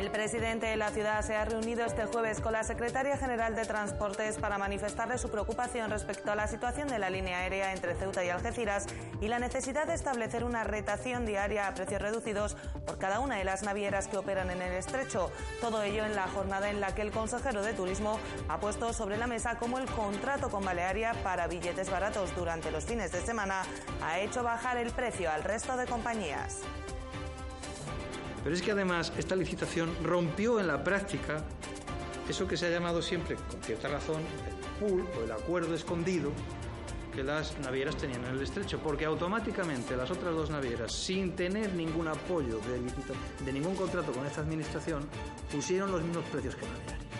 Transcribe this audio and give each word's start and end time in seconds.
El 0.00 0.10
presidente 0.10 0.64
de 0.64 0.78
la 0.78 0.88
ciudad 0.88 1.22
se 1.22 1.36
ha 1.36 1.44
reunido 1.44 1.84
este 1.84 2.06
jueves 2.06 2.40
con 2.40 2.54
la 2.54 2.64
secretaria 2.64 3.18
general 3.18 3.54
de 3.54 3.66
Transportes 3.66 4.38
para 4.38 4.56
manifestarle 4.56 5.18
su 5.18 5.30
preocupación 5.30 5.90
respecto 5.90 6.32
a 6.32 6.34
la 6.34 6.48
situación 6.48 6.88
de 6.88 6.98
la 6.98 7.10
línea 7.10 7.40
aérea 7.40 7.74
entre 7.74 7.94
Ceuta 7.94 8.24
y 8.24 8.30
Algeciras 8.30 8.86
y 9.20 9.28
la 9.28 9.38
necesidad 9.38 9.86
de 9.86 9.92
establecer 9.92 10.42
una 10.42 10.64
retación 10.64 11.26
diaria 11.26 11.68
a 11.68 11.74
precios 11.74 12.00
reducidos 12.00 12.56
por 12.86 12.96
cada 12.96 13.20
una 13.20 13.36
de 13.36 13.44
las 13.44 13.62
navieras 13.62 14.08
que 14.08 14.16
operan 14.16 14.50
en 14.50 14.62
el 14.62 14.72
estrecho. 14.72 15.30
Todo 15.60 15.82
ello 15.82 16.06
en 16.06 16.16
la 16.16 16.28
jornada 16.28 16.70
en 16.70 16.80
la 16.80 16.94
que 16.94 17.02
el 17.02 17.10
consejero 17.10 17.60
de 17.60 17.74
Turismo 17.74 18.18
ha 18.48 18.58
puesto 18.58 18.94
sobre 18.94 19.18
la 19.18 19.26
mesa 19.26 19.58
cómo 19.58 19.78
el 19.78 19.84
contrato 19.84 20.48
con 20.48 20.64
Balearia 20.64 21.12
para 21.22 21.46
billetes 21.46 21.90
baratos 21.90 22.34
durante 22.34 22.70
los 22.70 22.86
fines 22.86 23.12
de 23.12 23.20
semana 23.20 23.64
ha 24.02 24.18
hecho 24.18 24.42
bajar 24.42 24.78
el 24.78 24.92
precio 24.92 25.30
al 25.30 25.44
resto 25.44 25.76
de 25.76 25.84
compañías. 25.84 26.62
Pero 28.42 28.54
es 28.54 28.62
que 28.62 28.72
además 28.72 29.12
esta 29.16 29.36
licitación 29.36 29.94
rompió 30.02 30.60
en 30.60 30.66
la 30.66 30.82
práctica 30.82 31.44
eso 32.28 32.46
que 32.46 32.56
se 32.56 32.66
ha 32.66 32.70
llamado 32.70 33.02
siempre, 33.02 33.36
con 33.36 33.62
cierta 33.62 33.88
razón, 33.88 34.22
el 34.48 34.88
pool 34.88 35.06
o 35.18 35.24
el 35.24 35.32
acuerdo 35.32 35.74
escondido 35.74 36.30
que 37.12 37.24
las 37.24 37.58
navieras 37.58 37.96
tenían 37.96 38.24
en 38.24 38.36
el 38.36 38.42
estrecho, 38.42 38.78
porque 38.78 39.04
automáticamente 39.04 39.96
las 39.96 40.10
otras 40.10 40.32
dos 40.34 40.48
navieras, 40.48 40.92
sin 40.92 41.34
tener 41.34 41.74
ningún 41.74 42.06
apoyo 42.06 42.60
de, 42.60 43.44
de 43.44 43.52
ningún 43.52 43.74
contrato 43.74 44.12
con 44.12 44.24
esta 44.26 44.42
administración, 44.42 45.08
pusieron 45.50 45.90
los 45.90 46.02
mismos 46.02 46.24
precios 46.26 46.54
que 46.54 46.66
Balearia. 46.66 47.10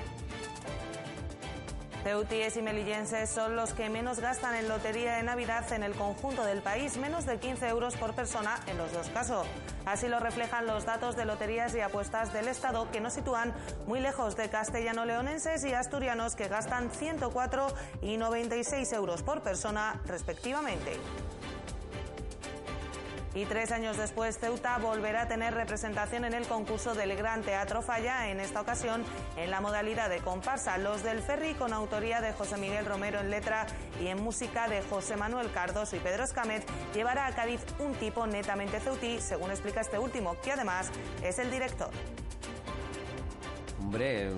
Ceutíes 2.04 2.56
y 2.56 2.62
melillenses 2.62 3.28
son 3.28 3.56
los 3.56 3.74
que 3.74 3.90
menos 3.90 4.20
gastan 4.20 4.54
en 4.54 4.68
lotería 4.68 5.16
de 5.16 5.22
Navidad 5.22 5.70
en 5.72 5.82
el 5.82 5.92
conjunto 5.92 6.44
del 6.44 6.62
país, 6.62 6.96
menos 6.96 7.26
de 7.26 7.38
15 7.38 7.68
euros 7.68 7.94
por 7.96 8.14
persona 8.14 8.58
en 8.68 8.78
los 8.78 8.90
dos 8.92 9.08
casos. 9.10 9.46
Así 9.90 10.06
lo 10.06 10.20
reflejan 10.20 10.68
los 10.68 10.84
datos 10.84 11.16
de 11.16 11.24
loterías 11.24 11.74
y 11.74 11.80
apuestas 11.80 12.32
del 12.32 12.46
Estado, 12.46 12.88
que 12.92 13.00
nos 13.00 13.12
sitúan 13.12 13.52
muy 13.88 13.98
lejos 13.98 14.36
de 14.36 14.48
castellano-leonenses 14.48 15.64
y 15.64 15.72
asturianos 15.72 16.36
que 16.36 16.46
gastan 16.46 16.92
104 16.92 17.66
y 18.00 18.16
96 18.16 18.92
euros 18.92 19.24
por 19.24 19.42
persona, 19.42 20.00
respectivamente. 20.06 20.92
Y 23.34 23.44
tres 23.44 23.70
años 23.70 23.96
después, 23.96 24.38
Ceuta 24.38 24.78
volverá 24.78 25.22
a 25.22 25.28
tener 25.28 25.54
representación 25.54 26.24
en 26.24 26.34
el 26.34 26.46
concurso 26.48 26.94
del 26.94 27.14
Gran 27.16 27.42
Teatro 27.42 27.80
Falla, 27.80 28.28
en 28.28 28.40
esta 28.40 28.60
ocasión 28.60 29.04
en 29.36 29.50
la 29.50 29.60
modalidad 29.60 30.08
de 30.08 30.18
comparsa. 30.18 30.78
Los 30.78 31.04
del 31.04 31.20
Ferry, 31.20 31.54
con 31.54 31.72
autoría 31.72 32.20
de 32.20 32.32
José 32.32 32.56
Miguel 32.56 32.86
Romero 32.86 33.20
en 33.20 33.30
letra 33.30 33.66
y 34.00 34.08
en 34.08 34.20
música 34.20 34.68
de 34.68 34.82
José 34.82 35.16
Manuel 35.16 35.50
Cardoso 35.52 35.94
y 35.94 36.00
Pedro 36.00 36.24
Escamet, 36.24 36.64
llevará 36.92 37.26
a 37.26 37.34
Cádiz 37.34 37.60
un 37.78 37.94
tipo 37.94 38.26
netamente 38.26 38.80
ceutí, 38.80 39.20
según 39.20 39.50
explica 39.50 39.80
este 39.80 39.98
último, 39.98 40.36
que 40.42 40.50
además 40.52 40.90
es 41.22 41.38
el 41.38 41.52
director. 41.52 41.90
Hombre, 43.78 44.28
el 44.28 44.34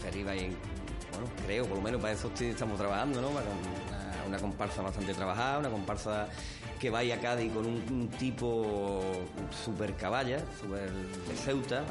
Ferry 0.00 0.22
va 0.22 0.32
bueno, 0.32 1.28
creo, 1.44 1.66
por 1.66 1.76
lo 1.76 1.82
menos 1.82 2.00
para 2.00 2.14
eso 2.14 2.30
estamos 2.38 2.78
trabajando, 2.78 3.20
¿no? 3.20 3.28
Una 4.30 4.38
comparsa 4.38 4.80
bastante 4.80 5.12
trabajada, 5.12 5.58
una 5.58 5.70
comparsa 5.70 6.28
que 6.78 6.88
vaya 6.88 7.16
a 7.16 7.18
Cádiz 7.18 7.52
con 7.52 7.66
un, 7.66 8.08
tipo 8.18 9.02
super 9.64 9.94
caballa, 9.94 10.38
super 10.60 10.90
de 10.90 11.34
Ceuta, 11.34 11.84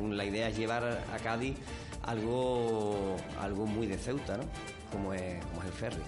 la 0.00 0.24
idea 0.24 0.48
es 0.48 0.56
llevar 0.56 0.82
a 0.82 1.16
Cádiz 1.18 1.56
algo, 2.02 3.16
algo 3.40 3.66
muy 3.66 3.86
de 3.86 3.98
Ceuta, 3.98 4.38
¿no? 4.38 4.44
Como 4.90 5.12
es 5.12 5.36
el 5.64 5.72
ferry. 5.72 6.02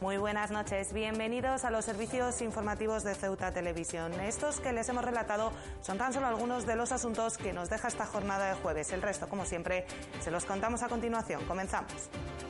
Muy 0.00 0.16
buenas 0.16 0.50
noches, 0.50 0.94
bienvenidos 0.94 1.64
a 1.64 1.70
los 1.70 1.84
servicios 1.84 2.40
informativos 2.40 3.02
de 3.02 3.14
Ceuta 3.14 3.52
Televisión. 3.52 4.12
Estos 4.20 4.60
que 4.60 4.72
les 4.72 4.88
hemos 4.88 5.04
relatado 5.04 5.52
son 5.82 5.98
tan 5.98 6.14
solo 6.14 6.26
algunos 6.26 6.64
de 6.64 6.76
los 6.76 6.92
asuntos 6.92 7.36
que 7.36 7.52
nos 7.52 7.68
deja 7.68 7.88
esta 7.88 8.06
jornada 8.06 8.54
de 8.54 8.54
jueves. 8.62 8.92
El 8.92 9.02
resto, 9.02 9.28
como 9.28 9.44
siempre, 9.44 9.84
se 10.20 10.30
los 10.30 10.46
contamos 10.46 10.82
a 10.82 10.88
continuación. 10.88 11.44
Comenzamos. 11.44 12.08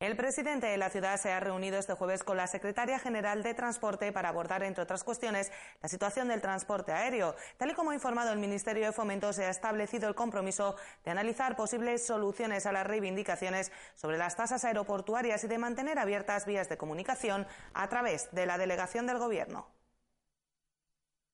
El 0.00 0.16
presidente 0.16 0.66
de 0.66 0.78
la 0.78 0.88
ciudad 0.88 1.20
se 1.20 1.30
ha 1.30 1.40
reunido 1.40 1.78
este 1.78 1.92
jueves 1.92 2.24
con 2.24 2.38
la 2.38 2.46
secretaria 2.46 2.98
general 2.98 3.42
de 3.42 3.52
Transporte 3.52 4.12
para 4.12 4.30
abordar, 4.30 4.62
entre 4.62 4.82
otras 4.82 5.04
cuestiones, 5.04 5.52
la 5.82 5.90
situación 5.90 6.28
del 6.28 6.40
transporte 6.40 6.90
aéreo. 6.90 7.36
Tal 7.58 7.72
y 7.72 7.74
como 7.74 7.90
ha 7.90 7.94
informado 7.94 8.32
el 8.32 8.38
Ministerio 8.38 8.86
de 8.86 8.92
Fomento, 8.92 9.30
se 9.34 9.44
ha 9.44 9.50
establecido 9.50 10.08
el 10.08 10.14
compromiso 10.14 10.74
de 11.04 11.10
analizar 11.10 11.54
posibles 11.54 12.06
soluciones 12.06 12.64
a 12.64 12.72
las 12.72 12.86
reivindicaciones 12.86 13.72
sobre 13.94 14.16
las 14.16 14.36
tasas 14.36 14.64
aeroportuarias 14.64 15.44
y 15.44 15.48
de 15.48 15.58
mantener 15.58 15.98
abiertas 15.98 16.46
vías 16.46 16.70
de 16.70 16.78
comunicación 16.78 17.46
a 17.74 17.86
través 17.90 18.30
de 18.32 18.46
la 18.46 18.56
delegación 18.56 19.06
del 19.06 19.18
Gobierno. 19.18 19.79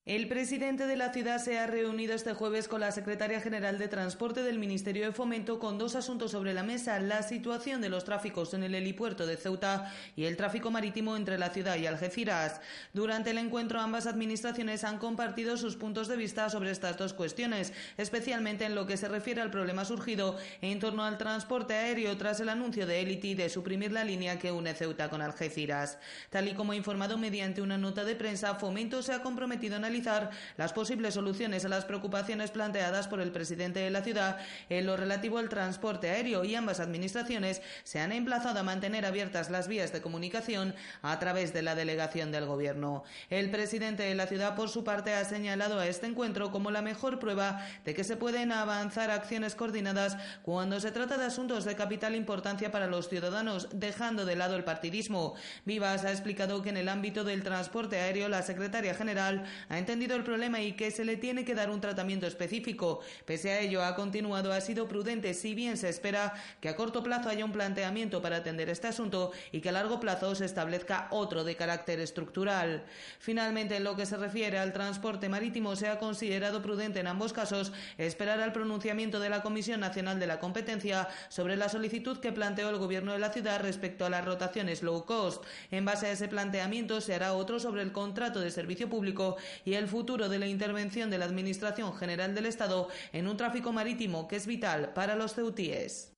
El 0.07 0.29
presidente 0.29 0.87
de 0.87 0.95
la 0.95 1.11
ciudad 1.11 1.37
se 1.37 1.59
ha 1.59 1.67
reunido 1.67 2.13
este 2.13 2.33
jueves 2.33 2.69
con 2.69 2.79
la 2.79 2.93
secretaria 2.93 3.41
general 3.41 3.77
de 3.77 3.89
Transporte 3.89 4.41
del 4.41 4.57
Ministerio 4.57 5.05
de 5.05 5.11
Fomento 5.11 5.59
con 5.59 5.77
dos 5.77 5.97
asuntos 5.97 6.31
sobre 6.31 6.53
la 6.53 6.63
mesa, 6.63 6.97
la 7.01 7.23
situación 7.23 7.81
de 7.81 7.89
los 7.89 8.05
tráficos 8.05 8.53
en 8.53 8.63
el 8.63 8.73
helipuerto 8.73 9.27
de 9.27 9.35
Ceuta 9.35 9.93
y 10.15 10.23
el 10.23 10.37
tráfico 10.37 10.71
marítimo 10.71 11.17
entre 11.17 11.37
la 11.37 11.49
ciudad 11.49 11.75
y 11.75 11.87
Algeciras. 11.87 12.61
Durante 12.93 13.31
el 13.31 13.37
encuentro 13.37 13.81
ambas 13.81 14.07
administraciones 14.07 14.85
han 14.85 14.97
compartido 14.97 15.57
sus 15.57 15.75
puntos 15.75 16.07
de 16.07 16.15
vista 16.15 16.49
sobre 16.49 16.71
estas 16.71 16.95
dos 16.95 17.11
cuestiones, 17.11 17.73
especialmente 17.97 18.63
en 18.63 18.75
lo 18.75 18.87
que 18.87 18.95
se 18.95 19.09
refiere 19.09 19.41
al 19.41 19.51
problema 19.51 19.83
surgido 19.83 20.37
en 20.61 20.79
torno 20.79 21.03
al 21.03 21.17
transporte 21.17 21.73
aéreo 21.73 22.15
tras 22.15 22.39
el 22.39 22.47
anuncio 22.47 22.87
de 22.87 23.01
Elity 23.01 23.35
de 23.35 23.49
suprimir 23.49 23.91
la 23.91 24.05
línea 24.05 24.39
que 24.39 24.53
une 24.53 24.73
Ceuta 24.73 25.09
con 25.09 25.21
Algeciras. 25.21 25.97
Tal 26.29 26.47
y 26.47 26.53
como 26.53 26.73
informado 26.73 27.17
mediante 27.17 27.61
una 27.61 27.77
nota 27.77 28.05
de 28.05 28.15
prensa, 28.15 28.55
Fomento 28.55 29.03
se 29.03 29.11
ha 29.11 29.21
comprometido 29.21 29.75
a 30.05 30.29
las 30.57 30.73
posibles 30.73 31.15
soluciones 31.15 31.65
a 31.65 31.69
las 31.69 31.85
preocupaciones 31.85 32.51
planteadas 32.51 33.07
por 33.07 33.19
el 33.19 33.31
presidente 33.31 33.79
de 33.79 33.89
la 33.89 34.03
ciudad 34.03 34.37
en 34.69 34.85
lo 34.85 34.95
relativo 34.95 35.39
al 35.39 35.49
transporte 35.49 36.09
aéreo 36.09 36.43
y 36.43 36.53
ambas 36.53 36.79
administraciones 36.79 37.61
se 37.83 37.99
han 37.99 38.11
emplazado 38.11 38.59
a 38.59 38.63
mantener 38.63 39.05
abiertas 39.05 39.49
las 39.49 39.67
vías 39.67 39.91
de 39.91 40.01
comunicación 40.01 40.75
a 41.01 41.17
través 41.19 41.53
de 41.53 41.61
la 41.61 41.73
delegación 41.73 42.31
del 42.31 42.45
Gobierno. 42.45 43.03
El 43.29 43.49
presidente 43.49 44.03
de 44.03 44.15
la 44.15 44.27
ciudad, 44.27 44.55
por 44.55 44.69
su 44.69 44.83
parte, 44.83 45.13
ha 45.13 45.25
señalado 45.25 45.79
a 45.79 45.87
este 45.87 46.05
encuentro 46.05 46.51
como 46.51 46.69
la 46.69 46.81
mejor 46.81 47.19
prueba 47.19 47.65
de 47.85 47.93
que 47.93 48.03
se 48.03 48.17
pueden 48.17 48.51
avanzar 48.51 49.09
acciones 49.09 49.55
coordinadas 49.55 50.17
cuando 50.43 50.79
se 50.79 50.91
trata 50.91 51.17
de 51.17 51.25
asuntos 51.25 51.65
de 51.65 51.75
capital 51.75 52.15
importancia 52.15 52.71
para 52.71 52.87
los 52.87 53.09
ciudadanos, 53.09 53.69
dejando 53.73 54.25
de 54.25 54.35
lado 54.35 54.55
el 54.55 54.63
partidismo. 54.63 55.35
Vivas 55.65 56.05
ha 56.05 56.11
explicado 56.11 56.61
que 56.61 56.69
en 56.69 56.77
el 56.77 56.89
ámbito 56.89 57.23
del 57.23 57.43
transporte 57.43 57.99
aéreo 57.99 58.29
la 58.29 58.41
secretaria 58.41 58.93
general 58.93 59.45
ha 59.69 59.79
entendido 59.87 60.17
el 60.17 60.23
problema 60.25 60.59
y 60.59 60.73
que 60.73 60.91
se 60.91 61.05
le 61.05 61.15
tiene 61.15 61.45
que 61.45 61.55
dar 61.55 61.69
un 61.69 61.79
tratamiento 61.79 62.27
específico. 62.27 62.99
Pese 63.23 63.51
a 63.51 63.61
ello, 63.61 63.85
ha 63.85 63.95
continuado, 63.95 64.51
ha 64.51 64.59
sido 64.59 64.85
prudente, 64.85 65.33
si 65.33 65.55
bien 65.55 65.77
se 65.77 65.87
espera 65.87 66.33
que 66.59 66.67
a 66.67 66.75
corto 66.75 67.01
plazo 67.01 67.29
haya 67.29 67.45
un 67.45 67.53
planteamiento 67.53 68.21
para 68.21 68.35
atender 68.35 68.69
este 68.69 68.87
asunto 68.87 69.31
y 69.53 69.61
que 69.61 69.69
a 69.69 69.71
largo 69.71 70.01
plazo 70.01 70.35
se 70.35 70.43
establezca 70.43 71.07
otro 71.11 71.45
de 71.45 71.55
carácter 71.55 72.01
estructural. 72.01 72.83
Finalmente, 73.17 73.77
en 73.77 73.85
lo 73.85 73.95
que 73.95 74.05
se 74.05 74.17
refiere 74.17 74.57
al 74.59 74.73
transporte 74.73 75.29
marítimo, 75.29 75.77
se 75.77 75.87
ha 75.87 75.99
considerado 75.99 76.61
prudente 76.61 76.99
en 76.99 77.07
ambos 77.07 77.31
casos 77.31 77.71
esperar 77.97 78.41
al 78.41 78.51
pronunciamiento 78.51 79.21
de 79.21 79.29
la 79.29 79.41
Comisión 79.41 79.79
Nacional 79.79 80.19
de 80.19 80.27
la 80.27 80.41
Competencia 80.41 81.07
sobre 81.29 81.55
la 81.55 81.69
solicitud 81.69 82.17
que 82.17 82.33
planteó 82.33 82.69
el 82.69 82.77
Gobierno 82.77 83.13
de 83.13 83.19
la 83.19 83.31
ciudad 83.31 83.61
respecto 83.61 84.05
a 84.05 84.09
las 84.09 84.25
rotaciones 84.25 84.83
low 84.83 85.05
cost. 85.05 85.45
En 85.71 85.85
base 85.85 86.07
a 86.07 86.11
ese 86.11 86.27
planteamiento 86.27 86.99
se 86.99 87.13
hará 87.13 87.31
otro 87.31 87.61
sobre 87.61 87.83
el 87.83 87.93
contrato 87.93 88.41
de 88.41 88.51
servicio 88.51 88.89
público 88.89 89.37
y 89.63 89.76
el 89.77 89.87
futuro 89.87 90.29
de 90.29 90.39
la 90.39 90.47
intervención 90.47 91.09
de 91.09 91.17
la 91.17 91.25
Administración 91.25 91.93
General 91.95 92.33
del 92.35 92.45
Estado 92.45 92.89
en 93.13 93.27
un 93.27 93.37
tráfico 93.37 93.71
marítimo 93.71 94.27
que 94.27 94.35
es 94.35 94.47
vital 94.47 94.93
para 94.93 95.15
los 95.15 95.33
ceutíes. 95.33 96.13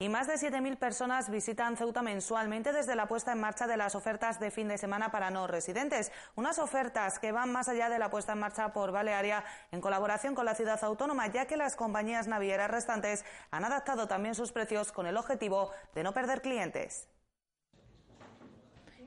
Y 0.00 0.08
más 0.08 0.26
de 0.26 0.34
7.000 0.34 0.76
personas 0.76 1.30
visitan 1.30 1.76
Ceuta 1.76 2.02
mensualmente 2.02 2.72
desde 2.72 2.96
la 2.96 3.06
puesta 3.06 3.30
en 3.30 3.40
marcha 3.40 3.68
de 3.68 3.76
las 3.76 3.94
ofertas 3.94 4.40
de 4.40 4.50
fin 4.50 4.66
de 4.66 4.76
semana 4.76 5.12
para 5.12 5.30
no 5.30 5.46
residentes. 5.46 6.10
Unas 6.34 6.58
ofertas 6.58 7.20
que 7.20 7.30
van 7.30 7.52
más 7.52 7.68
allá 7.68 7.88
de 7.88 8.00
la 8.00 8.10
puesta 8.10 8.32
en 8.32 8.40
marcha 8.40 8.72
por 8.72 8.90
Balearia 8.90 9.44
en 9.70 9.80
colaboración 9.80 10.34
con 10.34 10.46
la 10.46 10.56
ciudad 10.56 10.82
autónoma, 10.82 11.28
ya 11.28 11.46
que 11.46 11.56
las 11.56 11.76
compañías 11.76 12.26
navieras 12.26 12.72
restantes 12.72 13.24
han 13.52 13.64
adaptado 13.64 14.08
también 14.08 14.34
sus 14.34 14.50
precios 14.50 14.90
con 14.90 15.06
el 15.06 15.16
objetivo 15.16 15.70
de 15.94 16.02
no 16.02 16.12
perder 16.12 16.42
clientes. 16.42 17.08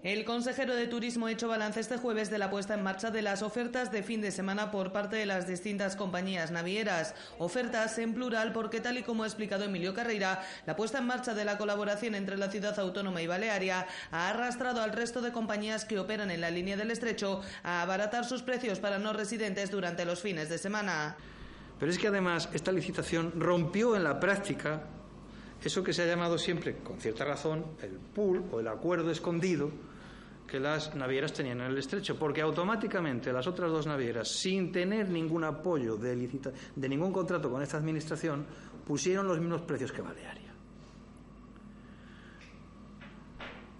El 0.07 0.23
consejero 0.23 0.73
de 0.73 0.87
Turismo 0.87 1.25
ha 1.25 1.31
hecho 1.33 1.49
balance 1.49 1.81
este 1.81 1.97
jueves 1.97 2.29
de 2.29 2.37
la 2.37 2.49
puesta 2.49 2.73
en 2.73 2.81
marcha 2.81 3.11
de 3.11 3.21
las 3.21 3.41
ofertas 3.41 3.91
de 3.91 4.03
fin 4.03 4.21
de 4.21 4.31
semana 4.31 4.71
por 4.71 4.93
parte 4.93 5.17
de 5.17 5.25
las 5.25 5.49
distintas 5.49 5.97
compañías 5.97 6.49
navieras. 6.49 7.13
Ofertas 7.39 7.97
en 7.97 8.13
plural 8.13 8.53
porque, 8.53 8.79
tal 8.79 8.97
y 8.97 9.03
como 9.03 9.23
ha 9.23 9.27
explicado 9.27 9.65
Emilio 9.65 9.93
Carreira, 9.93 10.41
la 10.65 10.77
puesta 10.77 10.99
en 10.99 11.07
marcha 11.07 11.33
de 11.33 11.43
la 11.43 11.57
colaboración 11.57 12.15
entre 12.15 12.37
la 12.37 12.49
ciudad 12.49 12.79
autónoma 12.79 13.21
y 13.21 13.27
Balearia 13.27 13.85
ha 14.09 14.29
arrastrado 14.29 14.81
al 14.81 14.93
resto 14.93 15.19
de 15.19 15.33
compañías 15.33 15.83
que 15.83 15.99
operan 15.99 16.31
en 16.31 16.39
la 16.39 16.51
línea 16.51 16.77
del 16.77 16.91
estrecho 16.91 17.41
a 17.63 17.81
abaratar 17.81 18.23
sus 18.23 18.43
precios 18.43 18.79
para 18.79 18.99
no 18.99 19.11
residentes 19.11 19.71
durante 19.71 20.05
los 20.05 20.21
fines 20.21 20.47
de 20.47 20.57
semana. 20.57 21.17
Pero 21.81 21.91
es 21.91 21.99
que 21.99 22.07
además 22.07 22.47
esta 22.53 22.71
licitación 22.71 23.33
rompió 23.41 23.93
en 23.97 24.05
la 24.05 24.21
práctica 24.21 24.83
eso 25.65 25.83
que 25.83 25.91
se 25.91 26.03
ha 26.03 26.05
llamado 26.05 26.37
siempre, 26.37 26.77
con 26.77 26.97
cierta 27.01 27.25
razón, 27.25 27.65
el 27.81 27.99
pool 28.15 28.45
o 28.53 28.61
el 28.61 28.69
acuerdo 28.69 29.11
escondido 29.11 29.69
que 30.47 30.59
las 30.59 30.95
navieras 30.95 31.33
tenían 31.33 31.59
en 31.59 31.67
el 31.67 31.77
estrecho, 31.77 32.17
porque 32.17 32.41
automáticamente 32.41 33.33
las 33.33 33.45
otras 33.47 33.69
dos 33.69 33.85
navieras, 33.85 34.29
sin 34.29 34.71
tener 34.71 35.09
ningún 35.09 35.43
apoyo 35.43 35.97
de, 35.97 36.15
de 36.75 36.89
ningún 36.89 37.11
contrato 37.11 37.51
con 37.51 37.61
esta 37.61 37.77
administración, 37.77 38.45
pusieron 38.85 39.27
los 39.27 39.39
mismos 39.39 39.61
precios 39.61 39.91
que 39.91 40.01
Balearia. 40.01 40.53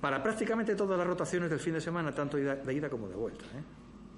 Para 0.01 0.21
prácticamente 0.21 0.75
todas 0.75 0.97
las 0.97 1.07
rotaciones 1.07 1.49
del 1.49 1.59
fin 1.59 1.73
de 1.73 1.81
semana, 1.81 2.13
tanto 2.13 2.37
de 2.37 2.73
ida 2.73 2.89
como 2.89 3.07
de 3.07 3.15
vuelta, 3.15 3.45
¿eh? 3.45 3.63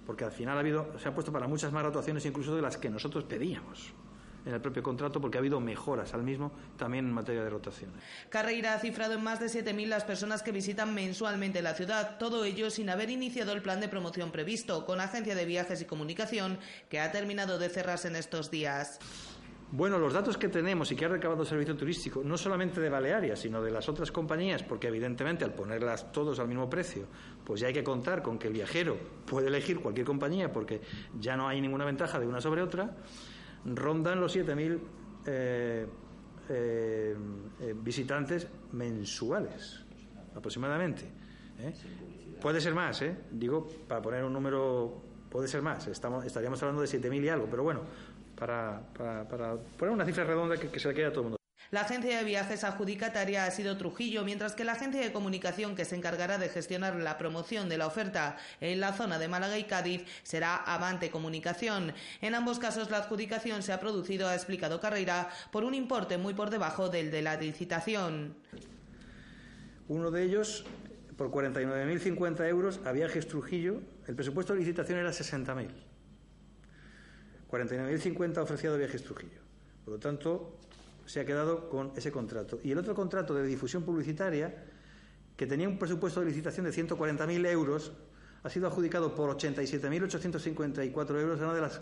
porque 0.06 0.26
al 0.26 0.32
final 0.32 0.58
ha 0.58 0.60
habido, 0.60 0.98
se 0.98 1.08
han 1.08 1.14
puesto 1.14 1.32
para 1.32 1.48
muchas 1.48 1.72
más 1.72 1.84
rotaciones 1.84 2.26
incluso 2.26 2.56
de 2.56 2.62
las 2.62 2.78
que 2.78 2.90
nosotros 2.90 3.24
pedíamos 3.26 3.94
en 4.46 4.54
el 4.54 4.62
propio 4.62 4.84
contrato 4.84 5.20
porque 5.20 5.38
ha 5.38 5.42
habido 5.42 5.60
mejoras 5.60 6.14
al 6.14 6.24
mismo 6.24 6.52
también 6.78 7.06
en 7.06 7.14
materia 7.14 7.44
de 7.44 7.50
rotaciones. 7.50 8.02
Carreira 8.30 8.74
ha 8.74 8.80
cifrado 8.80 9.14
en 9.14 9.24
más 9.24 9.40
de 9.40 9.48
7.000 9.48 9.88
las 9.88 10.04
personas 10.04 10.44
que 10.44 10.52
visitan 10.52 10.94
mensualmente 10.94 11.62
la 11.62 11.74
ciudad, 11.74 12.18
todo 12.18 12.46
ello 12.46 12.70
sin 12.70 12.90
haber 12.90 13.10
iniciado 13.10 13.54
el 13.54 13.62
plan 13.62 13.80
de 13.80 13.90
promoción 13.90 14.32
previsto, 14.32 14.86
con 14.86 15.02
Agencia 15.02 15.36
de 15.36 15.46
Viajes 15.46 15.82
y 15.82 15.86
Comunicación, 15.86 16.60
que 16.90 17.00
ha 17.00 17.12
terminado 17.12 17.60
de 17.60 17.70
cerrarse 17.70 18.08
en 18.08 18.16
estos 18.16 18.52
días. 18.52 19.00
Bueno, 19.72 20.00
los 20.00 20.14
datos 20.14 20.36
que 20.36 20.50
tenemos 20.50 20.92
y 20.92 20.96
que 20.96 21.06
ha 21.06 21.10
recabado 21.10 21.44
el 21.44 21.48
servicio 21.48 21.76
turístico, 21.76 22.24
no 22.24 22.38
solamente 22.38 22.82
de 22.82 22.90
Balearia, 22.90 23.36
sino 23.36 23.62
de 23.62 23.70
las 23.70 23.88
otras 23.88 24.12
compañías, 24.12 24.64
porque 24.64 24.88
evidentemente 24.88 25.46
al 25.46 25.54
ponerlas 25.54 26.12
todos 26.12 26.40
al 26.40 26.48
mismo 26.48 26.68
precio, 26.68 27.06
pues 27.46 27.62
ya 27.62 27.68
hay 27.68 27.74
que 27.74 27.84
contar 27.84 28.24
con 28.24 28.40
que 28.40 28.48
el 28.48 28.54
viajero 28.54 28.98
puede 29.28 29.48
elegir 29.48 29.80
cualquier 29.80 30.08
compañía 30.08 30.52
porque 30.52 30.82
ya 31.20 31.38
no 31.38 31.48
hay 31.48 31.62
ninguna 31.62 31.86
ventaja 31.86 32.20
de 32.20 32.26
una 32.26 32.42
sobre 32.42 32.64
otra 32.64 32.96
rondan 33.66 34.20
los 34.20 34.36
7.000 34.36 34.80
eh, 35.26 35.88
eh, 36.50 37.16
eh, 37.62 37.76
visitantes 37.76 38.48
mensuales, 38.72 39.80
aproximadamente. 40.36 41.04
¿eh? 41.60 41.74
Puede 42.42 42.62
ser 42.62 42.74
más, 42.74 43.02
¿eh? 43.02 43.16
digo, 43.32 43.68
para 43.88 44.02
poner 44.02 44.24
un 44.24 44.34
número, 44.34 45.02
puede 45.30 45.48
ser 45.48 45.62
más, 45.62 45.88
Estamos, 45.88 46.26
estaríamos 46.26 46.62
hablando 46.64 46.82
de 46.82 46.88
7.000 46.88 47.24
y 47.24 47.30
algo, 47.30 47.48
pero 47.50 47.64
bueno, 47.64 47.82
para, 48.36 48.82
para, 48.98 49.28
para, 49.28 49.56
poner 49.58 49.94
una 49.94 50.06
cifra 50.06 50.24
redonda 50.24 50.58
que, 50.58 50.70
que 50.70 50.80
se 50.80 50.88
le 50.88 50.94
quede 50.96 51.06
a 51.06 51.10
todo 51.12 51.22
el 51.22 51.24
mundo. 51.26 51.39
La 51.72 51.82
agencia 51.82 52.18
de 52.18 52.24
viajes 52.24 52.64
adjudicataria 52.64 53.46
ha 53.46 53.52
sido 53.52 53.78
Trujillo, 53.78 54.26
mientras 54.26 54.54
que 54.54 54.64
la 54.64 54.72
agencia 54.72 55.02
de 55.02 55.12
comunicación 55.12 55.76
que 55.76 55.86
se 55.86 55.96
encargará 55.96 56.40
de 56.40 56.50
gestionar 56.50 56.96
la 56.96 57.20
promoción 57.20 57.70
de 57.70 57.78
la 57.78 57.86
oferta 57.86 58.38
en 58.60 58.80
la 58.80 58.94
zona 58.94 59.20
de 59.20 59.28
Málaga 59.28 59.56
y 59.60 59.66
Cádiz 59.66 60.04
será 60.24 60.56
Avante 60.56 61.12
Comunicación. 61.12 61.94
En 62.22 62.34
ambos 62.34 62.58
casos 62.58 62.90
la 62.90 62.98
adjudicación 62.98 63.62
se 63.62 63.72
ha 63.72 63.80
producido, 63.80 64.28
ha 64.28 64.34
explicado 64.34 64.80
Carrera, 64.80 65.30
por 65.52 65.64
un 65.64 65.76
importe 65.76 66.18
muy 66.18 66.34
por 66.34 66.50
debajo 66.50 66.90
del 66.90 67.12
de 67.12 67.22
la 67.22 67.36
licitación. 67.38 68.34
Uno 69.88 70.10
de 70.10 70.24
ellos 70.24 70.66
por 71.18 71.30
49.050 71.30 72.48
euros 72.48 72.80
a 72.84 72.92
Viajes 72.94 73.28
Trujillo, 73.28 73.82
el 74.08 74.16
presupuesto 74.16 74.54
de 74.54 74.60
licitación 74.60 74.98
era 74.98 75.12
60.000. 75.12 75.70
49.050 77.52 78.38
ofrecido 78.40 78.74
a 78.74 78.78
Viajes 78.78 79.04
Trujillo. 79.04 79.42
Por 79.84 79.94
lo 79.94 80.00
tanto, 80.00 80.60
se 81.10 81.20
ha 81.20 81.26
quedado 81.26 81.70
con 81.70 81.92
ese 81.96 82.12
contrato. 82.12 82.60
Y 82.64 82.72
el 82.72 82.78
otro 82.78 82.94
contrato 82.94 83.34
de 83.34 83.42
difusión 83.44 83.82
publicitaria, 83.82 84.64
que 85.36 85.48
tenía 85.48 85.68
un 85.68 85.80
presupuesto 85.80 86.20
de 86.20 86.28
licitación 86.28 86.68
de 86.68 86.72
140.000 86.72 87.48
euros, 87.48 87.94
ha 88.44 88.50
sido 88.52 88.68
adjudicado 88.68 89.16
por 89.16 89.36
87.854 89.36 91.20
euros 91.20 91.42
a 91.42 91.46
una 91.46 91.56
de 91.56 91.62
las 91.62 91.82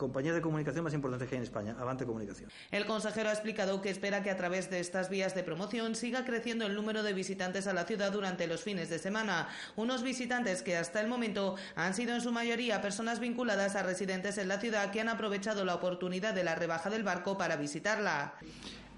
compañía 0.00 0.32
de 0.32 0.40
comunicación 0.40 0.82
más 0.82 0.94
importante 0.94 1.26
que 1.26 1.34
hay 1.34 1.36
en 1.36 1.42
España, 1.42 1.76
Avante 1.78 2.06
Comunicación. 2.06 2.50
El 2.70 2.86
consejero 2.86 3.28
ha 3.28 3.32
explicado 3.32 3.82
que 3.82 3.90
espera 3.90 4.22
que 4.22 4.30
a 4.30 4.36
través 4.36 4.70
de 4.70 4.80
estas 4.80 5.10
vías 5.10 5.34
de 5.34 5.42
promoción 5.44 5.94
siga 5.94 6.24
creciendo 6.24 6.64
el 6.64 6.74
número 6.74 7.02
de 7.02 7.12
visitantes 7.12 7.66
a 7.66 7.74
la 7.74 7.84
ciudad 7.84 8.10
durante 8.10 8.46
los 8.46 8.62
fines 8.62 8.88
de 8.88 8.98
semana. 8.98 9.48
Unos 9.76 10.02
visitantes 10.02 10.62
que 10.62 10.78
hasta 10.78 11.02
el 11.02 11.08
momento 11.08 11.56
han 11.76 11.92
sido 11.92 12.14
en 12.14 12.22
su 12.22 12.32
mayoría 12.32 12.80
personas 12.80 13.20
vinculadas 13.20 13.76
a 13.76 13.82
residentes 13.82 14.38
en 14.38 14.48
la 14.48 14.58
ciudad 14.58 14.90
que 14.90 15.02
han 15.02 15.10
aprovechado 15.10 15.66
la 15.66 15.74
oportunidad 15.74 16.32
de 16.32 16.44
la 16.44 16.54
rebaja 16.54 16.88
del 16.88 17.02
barco 17.02 17.36
para 17.36 17.56
visitarla. 17.56 18.34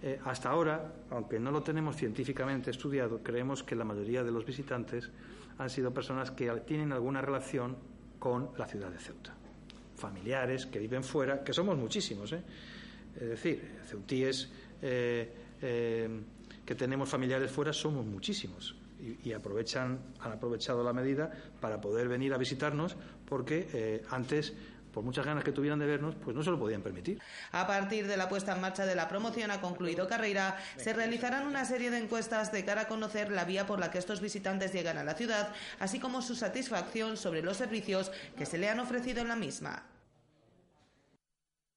Eh, 0.03 0.21
hasta 0.25 0.51
ahora, 0.51 0.93
aunque 1.11 1.41
no 1.41 1.51
lo 1.51 1.65
tenemos 1.65 1.97
científicamente 1.97 2.71
estudiado, 2.71 3.25
creemos 3.25 3.65
que 3.65 3.75
la 3.75 3.85
mayoría 3.85 4.23
de 4.23 4.31
los 4.31 4.47
visitantes 4.47 5.11
han 5.59 5.69
sido 5.69 5.93
personas 5.93 6.31
que 6.31 6.49
tienen 6.65 6.93
alguna 6.93 7.21
relación 7.21 7.77
con 8.21 8.51
la 8.57 8.67
ciudad 8.69 8.91
de 8.91 9.01
Ceuta 9.01 9.42
familiares 10.03 10.67
que 10.67 10.81
viven 10.81 11.05
fuera, 11.05 11.45
que 11.45 11.53
somos 11.53 11.79
muchísimos, 11.79 12.33
¿eh? 12.33 12.43
es 13.15 13.29
decir, 13.29 13.79
ceutíes 13.87 14.49
eh, 14.83 15.31
eh, 15.63 16.09
que 16.67 16.75
tenemos 16.75 17.09
familiares 17.09 17.51
fuera 17.51 17.73
somos 17.73 18.05
muchísimos 18.05 18.75
y, 19.01 19.29
y, 19.29 19.33
aprovechan, 19.33 19.99
han 20.21 20.33
aprovechado 20.33 20.83
la 20.83 20.93
medida 20.93 21.31
para 21.61 21.81
poder 21.81 22.09
venir 22.09 22.35
a 22.35 22.39
visitarnos 22.39 22.97
porque 23.27 24.03
antes 24.11 24.55
por 24.93 25.03
muchas 25.03 25.25
ganas 25.25 25.43
que 25.43 25.53
tuvieran 25.53 25.79
de 25.79 25.87
vernos, 25.87 26.15
pues 26.23 26.37
no 26.37 26.43
se 26.43 26.51
lo 26.51 26.59
podían 26.59 26.83
permitir. 26.83 27.21
A 27.51 27.67
partir 27.67 28.07
de 28.07 28.17
la 28.17 28.29
puesta 28.29 28.55
en 28.55 28.61
marcha 28.61 28.87
de 28.87 28.95
la 28.95 29.09
promoción, 29.09 29.51
ha 29.51 29.61
concluido 29.61 30.07
Carrera, 30.07 30.57
se 30.77 30.93
realizarán 30.93 31.47
una 31.47 31.65
serie 31.65 31.91
de 31.91 31.99
encuestas 31.99 32.53
de 32.53 32.65
cara 32.65 32.83
a 32.83 32.89
conocer 32.89 33.33
la 33.33 33.45
vía 33.45 33.67
por 33.67 33.81
la 33.81 33.91
que 33.91 33.99
estos 33.99 34.21
visitantes 34.21 34.73
llegan 34.73 34.99
a 34.99 35.05
la 35.05 35.15
ciudad, 35.15 35.53
así 35.81 35.99
como 35.99 36.23
su 36.23 36.35
satisfacción 36.35 37.17
sobre 37.17 37.43
los 37.43 37.57
servicios 37.57 38.13
que 38.37 38.47
se 38.47 38.59
le 38.59 38.69
han 38.69 38.81
ofrecido 38.81 39.23
en 39.23 39.29
la 39.29 39.37
misma. 39.37 39.83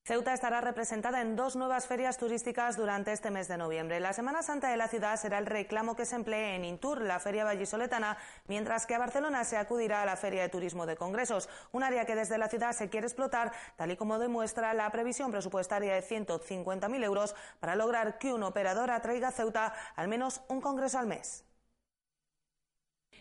Ceuta 0.07 0.35
estará 0.35 0.61
representada 0.61 1.19
en 1.19 1.35
dos 1.35 1.55
nuevas 1.55 1.87
ferias 1.87 2.19
turísticas 2.19 2.77
durante 2.77 3.11
este 3.11 3.31
mes 3.31 3.47
de 3.47 3.57
noviembre. 3.57 3.99
La 3.99 4.13
Semana 4.13 4.43
Santa 4.43 4.69
de 4.69 4.77
la 4.77 4.87
ciudad 4.87 5.15
será 5.15 5.39
el 5.39 5.47
reclamo 5.47 5.95
que 5.95 6.05
se 6.05 6.15
emplee 6.15 6.53
en 6.53 6.63
Intur, 6.63 7.01
la 7.01 7.19
feria 7.19 7.43
vallisoletana, 7.43 8.15
mientras 8.47 8.85
que 8.85 8.93
a 8.93 8.99
Barcelona 8.99 9.43
se 9.45 9.57
acudirá 9.57 10.03
a 10.03 10.05
la 10.05 10.15
Feria 10.15 10.43
de 10.43 10.49
Turismo 10.49 10.85
de 10.85 10.95
Congresos, 10.95 11.49
un 11.71 11.81
área 11.81 12.05
que 12.05 12.13
desde 12.13 12.37
la 12.37 12.49
ciudad 12.49 12.73
se 12.73 12.87
quiere 12.87 13.07
explotar, 13.07 13.51
tal 13.77 13.89
y 13.89 13.97
como 13.97 14.19
demuestra 14.19 14.75
la 14.75 14.91
previsión 14.91 15.31
presupuestaria 15.31 15.95
de 15.95 16.03
150.000 16.03 17.03
euros 17.03 17.35
para 17.59 17.75
lograr 17.75 18.19
que 18.19 18.31
un 18.31 18.43
operador 18.43 18.91
atraiga 18.91 19.29
a 19.29 19.31
Ceuta 19.31 19.73
al 19.95 20.07
menos 20.07 20.41
un 20.49 20.61
congreso 20.61 20.99
al 20.99 21.07
mes. 21.07 21.45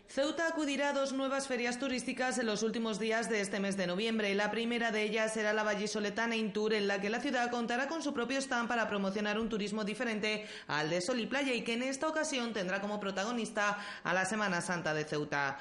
Ceuta 0.09 0.47
acudirá 0.47 0.91
a 0.91 0.93
dos 0.93 1.13
nuevas 1.13 1.49
ferias 1.49 1.79
turísticas 1.79 2.39
en 2.39 2.47
los 2.47 2.63
últimos 2.63 3.01
días 3.01 3.29
de 3.29 3.41
este 3.41 3.59
mes 3.59 3.77
de 3.77 3.87
noviembre. 3.87 4.33
La 4.35 4.51
primera 4.51 4.93
de 4.93 5.03
ellas 5.03 5.35
será 5.35 5.53
la 5.53 5.65
Vallisoletana 5.65 6.37
Intour, 6.37 6.75
en 6.75 6.87
la 6.87 7.01
que 7.01 7.11
la 7.11 7.21
ciudad 7.21 7.51
contará 7.51 7.89
con 7.89 8.03
su 8.03 8.15
propio 8.15 8.39
stand 8.39 8.69
para 8.69 8.89
promocionar 8.89 9.41
un 9.41 9.49
turismo 9.49 9.83
diferente 9.83 10.47
al 10.69 10.91
de 10.91 11.01
sol 11.01 11.19
y 11.19 11.27
playa 11.27 11.53
y 11.53 11.63
que 11.63 11.75
en 11.75 11.83
esta 11.83 12.07
ocasión 12.07 12.53
tendrá 12.53 12.81
como 12.81 13.01
protagonista 13.01 13.79
a 14.05 14.15
la 14.15 14.25
Semana 14.25 14.61
Santa 14.61 14.95
de 14.95 15.05
Ceuta. 15.05 15.59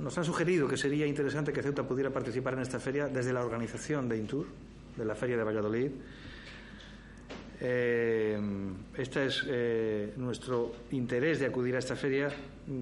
Nos 0.00 0.16
han 0.16 0.24
sugerido 0.24 0.68
que 0.68 0.76
sería 0.76 1.06
interesante 1.06 1.52
que 1.52 1.62
Ceuta 1.62 1.82
pudiera 1.82 2.10
participar 2.10 2.54
en 2.54 2.60
esta 2.60 2.78
feria 2.78 3.08
desde 3.08 3.32
la 3.32 3.40
organización 3.40 4.08
de 4.08 4.18
Intour, 4.18 4.46
de 4.96 5.04
la 5.04 5.16
Feria 5.16 5.36
de 5.36 5.42
Valladolid. 5.42 5.90
Eh, 7.62 8.40
este 8.96 9.26
es 9.26 9.44
eh, 9.46 10.14
nuestro 10.16 10.72
interés 10.92 11.40
de 11.40 11.46
acudir 11.46 11.76
a 11.76 11.78
esta 11.78 11.94
feria 11.94 12.30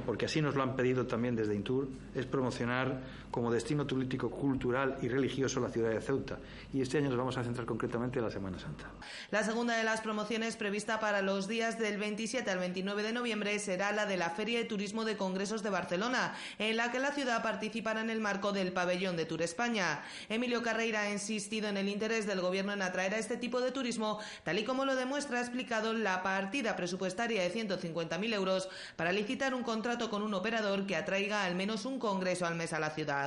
porque 0.04 0.26
así 0.26 0.40
nos 0.40 0.54
lo 0.54 0.62
han 0.62 0.76
pedido 0.76 1.06
también 1.06 1.34
desde 1.36 1.54
Intur, 1.54 1.88
es 2.14 2.26
promocionar 2.26 3.02
como 3.30 3.50
destino 3.50 3.86
turístico, 3.86 4.30
cultural 4.30 4.98
y 5.02 5.08
religioso 5.08 5.60
la 5.60 5.68
ciudad 5.68 5.90
de 5.90 6.00
Ceuta. 6.00 6.38
Y 6.72 6.80
este 6.80 6.98
año 6.98 7.08
nos 7.08 7.18
vamos 7.18 7.36
a 7.36 7.44
centrar 7.44 7.66
concretamente 7.66 8.18
en 8.18 8.24
la 8.24 8.30
Semana 8.30 8.58
Santa. 8.58 8.90
La 9.30 9.42
segunda 9.44 9.76
de 9.76 9.84
las 9.84 10.00
promociones 10.00 10.56
prevista 10.56 11.00
para 11.00 11.22
los 11.22 11.48
días 11.48 11.78
del 11.78 11.98
27 11.98 12.50
al 12.50 12.58
29 12.58 13.02
de 13.02 13.12
noviembre 13.12 13.58
será 13.58 13.92
la 13.92 14.06
de 14.06 14.16
la 14.16 14.30
Feria 14.30 14.58
de 14.58 14.64
Turismo 14.64 15.04
de 15.04 15.16
Congresos 15.16 15.62
de 15.62 15.70
Barcelona, 15.70 16.34
en 16.58 16.76
la 16.76 16.90
que 16.90 16.98
la 16.98 17.12
ciudad 17.12 17.42
participará 17.42 18.00
en 18.00 18.10
el 18.10 18.20
marco 18.20 18.52
del 18.52 18.72
Pabellón 18.72 19.16
de 19.16 19.26
Tour 19.26 19.42
España. 19.42 20.02
Emilio 20.28 20.62
Carreira 20.62 21.02
ha 21.02 21.12
insistido 21.12 21.68
en 21.68 21.76
el 21.76 21.88
interés 21.88 22.26
del 22.26 22.40
Gobierno 22.40 22.72
en 22.72 22.82
atraer 22.82 23.14
a 23.14 23.18
este 23.18 23.36
tipo 23.36 23.60
de 23.60 23.72
turismo, 23.72 24.18
tal 24.44 24.58
y 24.58 24.64
como 24.64 24.84
lo 24.84 24.96
demuestra, 24.96 25.38
ha 25.38 25.42
explicado 25.42 25.92
la 25.92 26.22
partida 26.22 26.76
presupuestaria 26.76 27.42
de 27.42 27.52
150.000 27.52 28.34
euros 28.34 28.68
para 28.96 29.12
licitar 29.12 29.54
un 29.54 29.62
contrato 29.62 30.10
con 30.10 30.22
un 30.22 30.34
operador 30.34 30.86
que 30.86 30.96
atraiga 30.96 31.44
al 31.44 31.54
menos 31.54 31.84
un 31.84 31.98
congreso 31.98 32.46
al 32.46 32.54
mes 32.54 32.72
a 32.72 32.80
la 32.80 32.90
ciudad. 32.90 33.17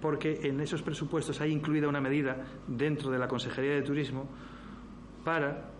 Porque 0.00 0.40
en 0.42 0.60
esos 0.60 0.82
presupuestos 0.82 1.40
hay 1.40 1.52
incluida 1.52 1.88
una 1.88 2.00
medida 2.00 2.36
dentro 2.66 3.10
de 3.10 3.18
la 3.18 3.28
Consejería 3.28 3.74
de 3.74 3.82
Turismo 3.82 4.28
para 5.24 5.70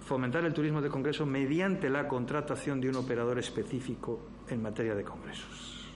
fomentar 0.00 0.44
el 0.44 0.52
turismo 0.52 0.80
de 0.80 0.88
congreso 0.88 1.24
mediante 1.26 1.88
la 1.88 2.08
contratación 2.08 2.80
de 2.80 2.88
un 2.88 2.96
operador 2.96 3.38
específico 3.38 4.20
en 4.48 4.62
materia 4.62 4.94
de 4.94 5.04
congresos. 5.04 5.88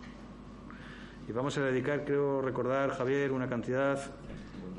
Y 1.27 1.33
vamos 1.33 1.57
a 1.57 1.63
dedicar, 1.63 2.05
creo 2.05 2.43
recordar, 2.43 2.91
Javier, 2.91 3.33
una 3.33 3.49
cantidad 3.49 3.99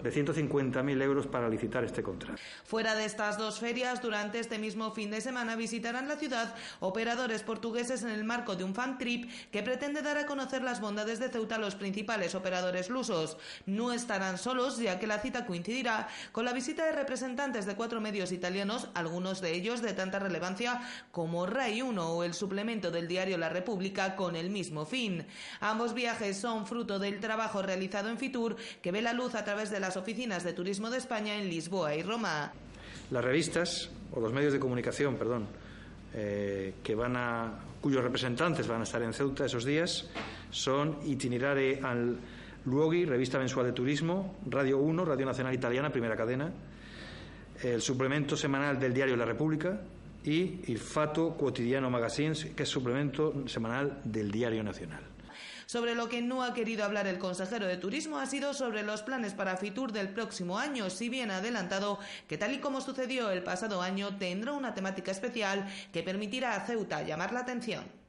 de 0.02 0.12
150.000 0.12 1.02
euros 1.02 1.28
para 1.28 1.50
licitar 1.50 1.84
este 1.84 2.04
contrato. 2.04 2.42
Fuera 2.64 2.96
de 2.96 3.06
estas 3.06 3.38
dos 3.38 3.60
ferias, 3.60 4.02
durante 4.02 4.40
este 4.40 4.58
mismo 4.58 4.92
fin 4.92 5.12
de 5.12 5.22
semana 5.22 5.56
visitarán 5.56 6.08
la 6.08 6.16
ciudad 6.16 6.56
operadores 6.80 7.44
portugueses 7.44 8.04
en 8.04 8.10
el 8.10 8.24
marco 8.24 8.56
de 8.56 8.64
un 8.64 8.75
fan 8.75 8.98
trip 8.98 9.30
que 9.52 9.64
pretende 9.64 10.02
dar 10.02 10.18
a 10.18 10.25
conocer 10.25 10.62
las 10.62 10.82
bondades 10.82 11.20
de 11.20 11.30
Ceuta 11.30 11.56
a 11.56 11.60
los 11.60 11.75
principales 11.75 12.36
operadores 12.36 12.90
lusos. 12.90 13.38
No 13.66 13.94
estarán 13.94 14.38
solos, 14.38 14.78
ya 14.78 15.00
que 15.00 15.08
la 15.08 15.20
cita 15.20 15.46
coincidirá 15.46 16.08
con 16.32 16.46
la 16.46 16.54
visita 16.54 16.86
de 16.86 16.92
representantes 16.92 17.66
de 17.66 17.75
cuatro 17.75 18.02
medios 18.02 18.32
italianos, 18.32 18.90
algunos 18.94 19.42
de 19.42 19.54
ellos 19.54 19.82
de 19.82 19.94
tanta 19.94 20.20
relevancia 20.20 20.82
como 21.12 21.46
Rai 21.46 21.82
1 21.82 22.10
o 22.10 22.24
el 22.24 22.34
suplemento 22.34 22.92
del 22.92 23.08
diario 23.08 23.38
La 23.38 23.50
República 23.50 24.16
con 24.16 24.36
el 24.36 24.50
mismo 24.50 24.86
fin. 24.86 25.25
Ambos 25.60 25.94
viajes 25.94 26.38
son 26.38 26.68
fruto 26.68 27.00
del 27.00 27.20
trabajo 27.20 27.62
realizado 27.62 28.10
en 28.10 28.18
Fitur, 28.18 28.56
que 28.82 28.92
ve 28.92 29.02
la 29.02 29.14
luz 29.14 29.36
a 29.36 29.44
través 29.44 29.70
de 29.70 29.80
las 29.80 29.95
oficinas 29.98 30.44
de 30.44 30.54
turismo 30.54 30.90
de 30.90 30.98
España 30.98 31.36
en 31.36 31.50
Lisboa 31.50 31.96
y 31.96 32.04
Roma. 32.04 32.52
Las 33.12 33.24
revistas, 33.24 33.90
o 34.14 34.20
los 34.20 34.34
medios 34.34 34.54
de 34.54 34.60
comunicación, 34.60 35.16
perdón, 35.16 35.48
eh, 36.14 36.75
que 36.84 36.96
van 36.96 37.16
a, 37.18 37.60
cuyos 37.82 38.04
representantes 38.04 38.68
van 38.68 38.82
a 38.82 38.84
estar 38.84 39.02
en 39.02 39.14
Ceuta 39.14 39.46
esos 39.46 39.66
días 39.66 40.10
son 40.50 40.98
Itinerare 41.06 41.82
al 41.84 42.18
Luoghi, 42.66 43.06
revista 43.06 43.38
mensual 43.38 43.68
de 43.68 43.74
turismo, 43.74 44.38
Radio 44.50 44.80
1, 44.80 45.06
Radio 45.06 45.25
Nacional 45.25 45.54
Italiana, 45.54 45.92
primera 45.92 46.16
cadena, 46.16 46.52
el 47.62 47.82
suplemento 47.82 48.36
semanal 48.36 48.80
del 48.80 48.94
diario 48.94 49.16
La 49.16 49.25
República 49.25 49.82
y 50.24 50.62
Il 50.68 50.80
Fato 50.80 51.36
Quotidiano 51.38 51.90
Magazines, 51.90 52.46
que 52.56 52.64
es 52.64 52.70
suplemento 52.70 53.48
semanal 53.48 54.02
del 54.04 54.32
Diario 54.32 54.64
Nacional. 54.64 55.14
Sobre 55.65 55.96
lo 55.96 56.10
que 56.10 56.22
no 56.22 56.44
ha 56.44 56.54
querido 56.54 56.86
hablar 56.86 57.08
el 57.08 57.20
consejero 57.20 57.68
de 57.68 57.77
Turismo 57.77 58.18
ha 58.18 58.25
sido 58.25 58.54
sobre 58.54 58.84
los 58.84 59.01
planes 59.01 59.34
para 59.34 59.58
Fitur 59.58 59.92
del 59.92 60.10
próximo 60.10 60.60
año, 60.60 60.89
si 60.89 61.10
bien 61.10 61.32
ha 61.32 61.38
adelantado 61.38 62.00
que 62.27 62.38
tal 62.38 62.54
y 62.54 62.60
como 62.60 62.82
sucedió 62.82 63.32
el 63.32 63.44
pasado 63.44 63.82
año 63.82 64.18
tendrá 64.18 64.54
una 64.54 64.74
temática 64.74 65.12
especial 65.12 65.65
que 65.92 66.04
permitirá 66.04 66.56
a 66.56 66.65
Ceuta 66.65 67.04
llamar 67.04 67.34
la 67.34 67.42
atención. 67.42 68.05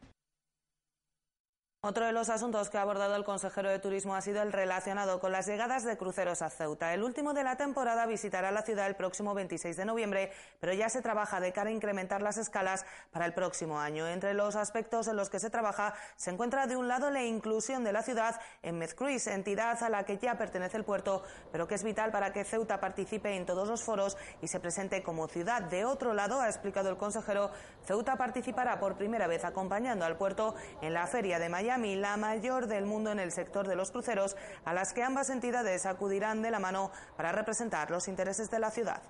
Otro 1.87 2.05
de 2.05 2.11
los 2.11 2.31
asuntos 2.31 2.69
que 2.69 2.78
ha 2.78 2.83
abordado 2.83 3.14
el 3.14 3.23
consejero 3.23 3.71
de 3.71 3.78
Turismo 3.78 4.16
ha 4.16 4.21
sido 4.21 4.43
el 4.43 4.52
relacionado 4.52 5.21
con 5.21 5.31
las 5.31 5.47
llegadas 5.47 5.85
de 5.85 5.97
cruceros 5.97 6.43
a 6.43 6.50
Ceuta. 6.50 6.93
El 6.93 7.05
último 7.05 7.33
de 7.33 7.45
la 7.45 7.57
temporada 7.57 8.07
visitará 8.07 8.50
la 8.50 8.62
ciudad 8.62 8.88
el 8.88 8.97
próximo 8.97 9.35
26 9.35 9.76
de 9.76 9.85
noviembre, 9.85 10.33
pero 10.59 10.73
ya 10.73 10.88
se 10.88 11.00
trabaja 11.00 11.38
de 11.38 11.52
cara 11.52 11.71
a 11.71 11.73
incrementar 11.73 12.23
las 12.23 12.38
escalas 12.38 12.85
para 13.12 13.25
el 13.25 13.35
próximo 13.35 13.78
año. 13.78 14.09
Entre 14.09 14.35
los 14.35 14.57
aspectos 14.57 15.07
en 15.07 15.14
los 15.14 15.31
que 15.31 15.38
se 15.38 15.49
trabaja 15.49 15.95
se 16.16 16.33
encuentra 16.33 16.66
de 16.66 16.75
un 16.75 16.88
lado 16.88 17.09
la 17.11 17.23
inclusión 17.23 17.85
de 17.85 17.93
la 17.93 18.02
ciudad 18.02 18.40
en 18.64 18.78
Medcruise, 18.78 19.28
entidad 19.28 19.81
a 19.81 19.88
la 19.88 20.02
que 20.02 20.19
ya 20.19 20.37
pertenece 20.37 20.76
el 20.76 20.85
puerto, 20.85 21.23
pero 21.52 21.69
que 21.69 21.76
es 21.76 21.85
vital 21.85 22.11
para 22.11 22.33
que 22.33 22.43
Ceuta 22.43 22.81
participe 22.81 23.37
en 23.37 23.47
todos 23.47 23.69
los 23.69 23.85
foros 23.85 24.16
y 24.43 24.49
se 24.49 24.59
presente 24.59 25.05
como 25.05 25.28
ciudad. 25.28 25.62
De 25.62 25.85
otro 25.85 26.14
lado, 26.14 26.40
ha 26.40 26.49
explicado 26.49 26.90
el 26.90 26.97
consejero, 26.97 27.52
Ceuta 27.85 28.16
participará 28.16 28.81
por 28.81 28.97
primera 28.97 29.28
vez 29.28 29.45
acompañando 29.45 30.05
al 30.05 30.16
puerto 30.16 30.57
en 30.83 30.93
la 30.93 31.07
feria 31.07 31.38
de 31.38 31.49
Miami 31.76 31.97
la 31.97 32.16
mayor 32.16 32.66
del 32.66 32.87
mundo 32.87 33.12
en 33.12 33.18
el 33.18 33.33
sector 33.33 33.68
de 33.68 33.76
los 33.76 33.90
cruceros, 33.90 34.37
a 34.64 34.73
las 34.73 34.92
que 34.92 35.02
ambas 35.02 35.28
entidades 35.30 35.85
acudirán 35.85 36.40
de 36.40 36.50
la 36.50 36.59
mano 36.59 36.90
para 37.16 37.33
representar 37.33 37.90
los 37.90 38.09
intereses 38.09 38.50
de 38.50 38.59
la 38.59 38.71
ciudad. 38.71 39.02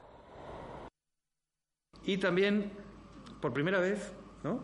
Y 2.03 2.19
también, 2.19 2.73
por 3.41 3.53
primera 3.53 3.79
vez, 3.79 4.13
¿no? 4.43 4.61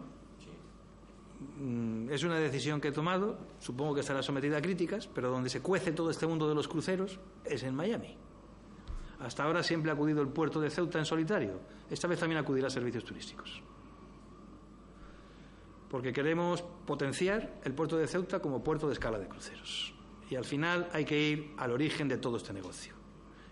Mm, 1.59 2.11
es 2.11 2.25
una 2.25 2.37
decisión 2.37 2.81
que 2.81 2.89
he 2.89 2.93
tomado, 2.93 3.39
supongo 3.59 3.95
que 3.95 4.01
estará 4.01 4.23
sometida 4.23 4.59
a 4.59 4.63
críticas, 4.63 5.07
pero 5.07 5.31
donde 5.31 5.49
se 5.49 5.61
cuece 5.61 5.93
todo 5.93 6.11
este 6.11 6.27
mundo 6.27 6.49
de 6.49 6.55
los 6.55 6.67
cruceros 6.67 7.21
es 7.45 7.63
en 7.63 7.75
Miami. 7.75 8.17
Hasta 9.21 9.45
ahora 9.45 9.63
siempre 9.63 9.91
ha 9.91 9.95
acudido 9.95 10.23
el 10.23 10.29
puerto 10.29 10.61
de 10.61 10.71
Ceuta 10.71 10.99
en 10.99 11.05
solitario. 11.05 11.61
Esta 11.89 12.09
vez 12.09 12.19
también 12.19 12.41
acudirá 12.41 12.67
a 12.67 12.71
servicios 12.71 13.05
turísticos 13.05 13.63
porque 15.93 16.15
queremos 16.15 16.63
potenciar 16.87 17.61
el 17.65 17.75
puerto 17.75 17.99
de 17.99 18.09
Ceuta 18.09 18.41
como 18.41 18.65
puerto 18.65 18.87
de 18.87 18.95
escala 18.95 19.19
de 19.19 19.29
cruceros. 19.29 19.93
Y 20.31 20.37
al 20.37 20.47
final 20.47 20.89
hay 20.91 21.05
que 21.05 21.21
ir 21.21 21.53
al 21.59 21.71
origen 21.71 22.09
de 22.09 22.17
todo 22.17 22.39
este 22.39 22.55
negocio. 22.55 22.95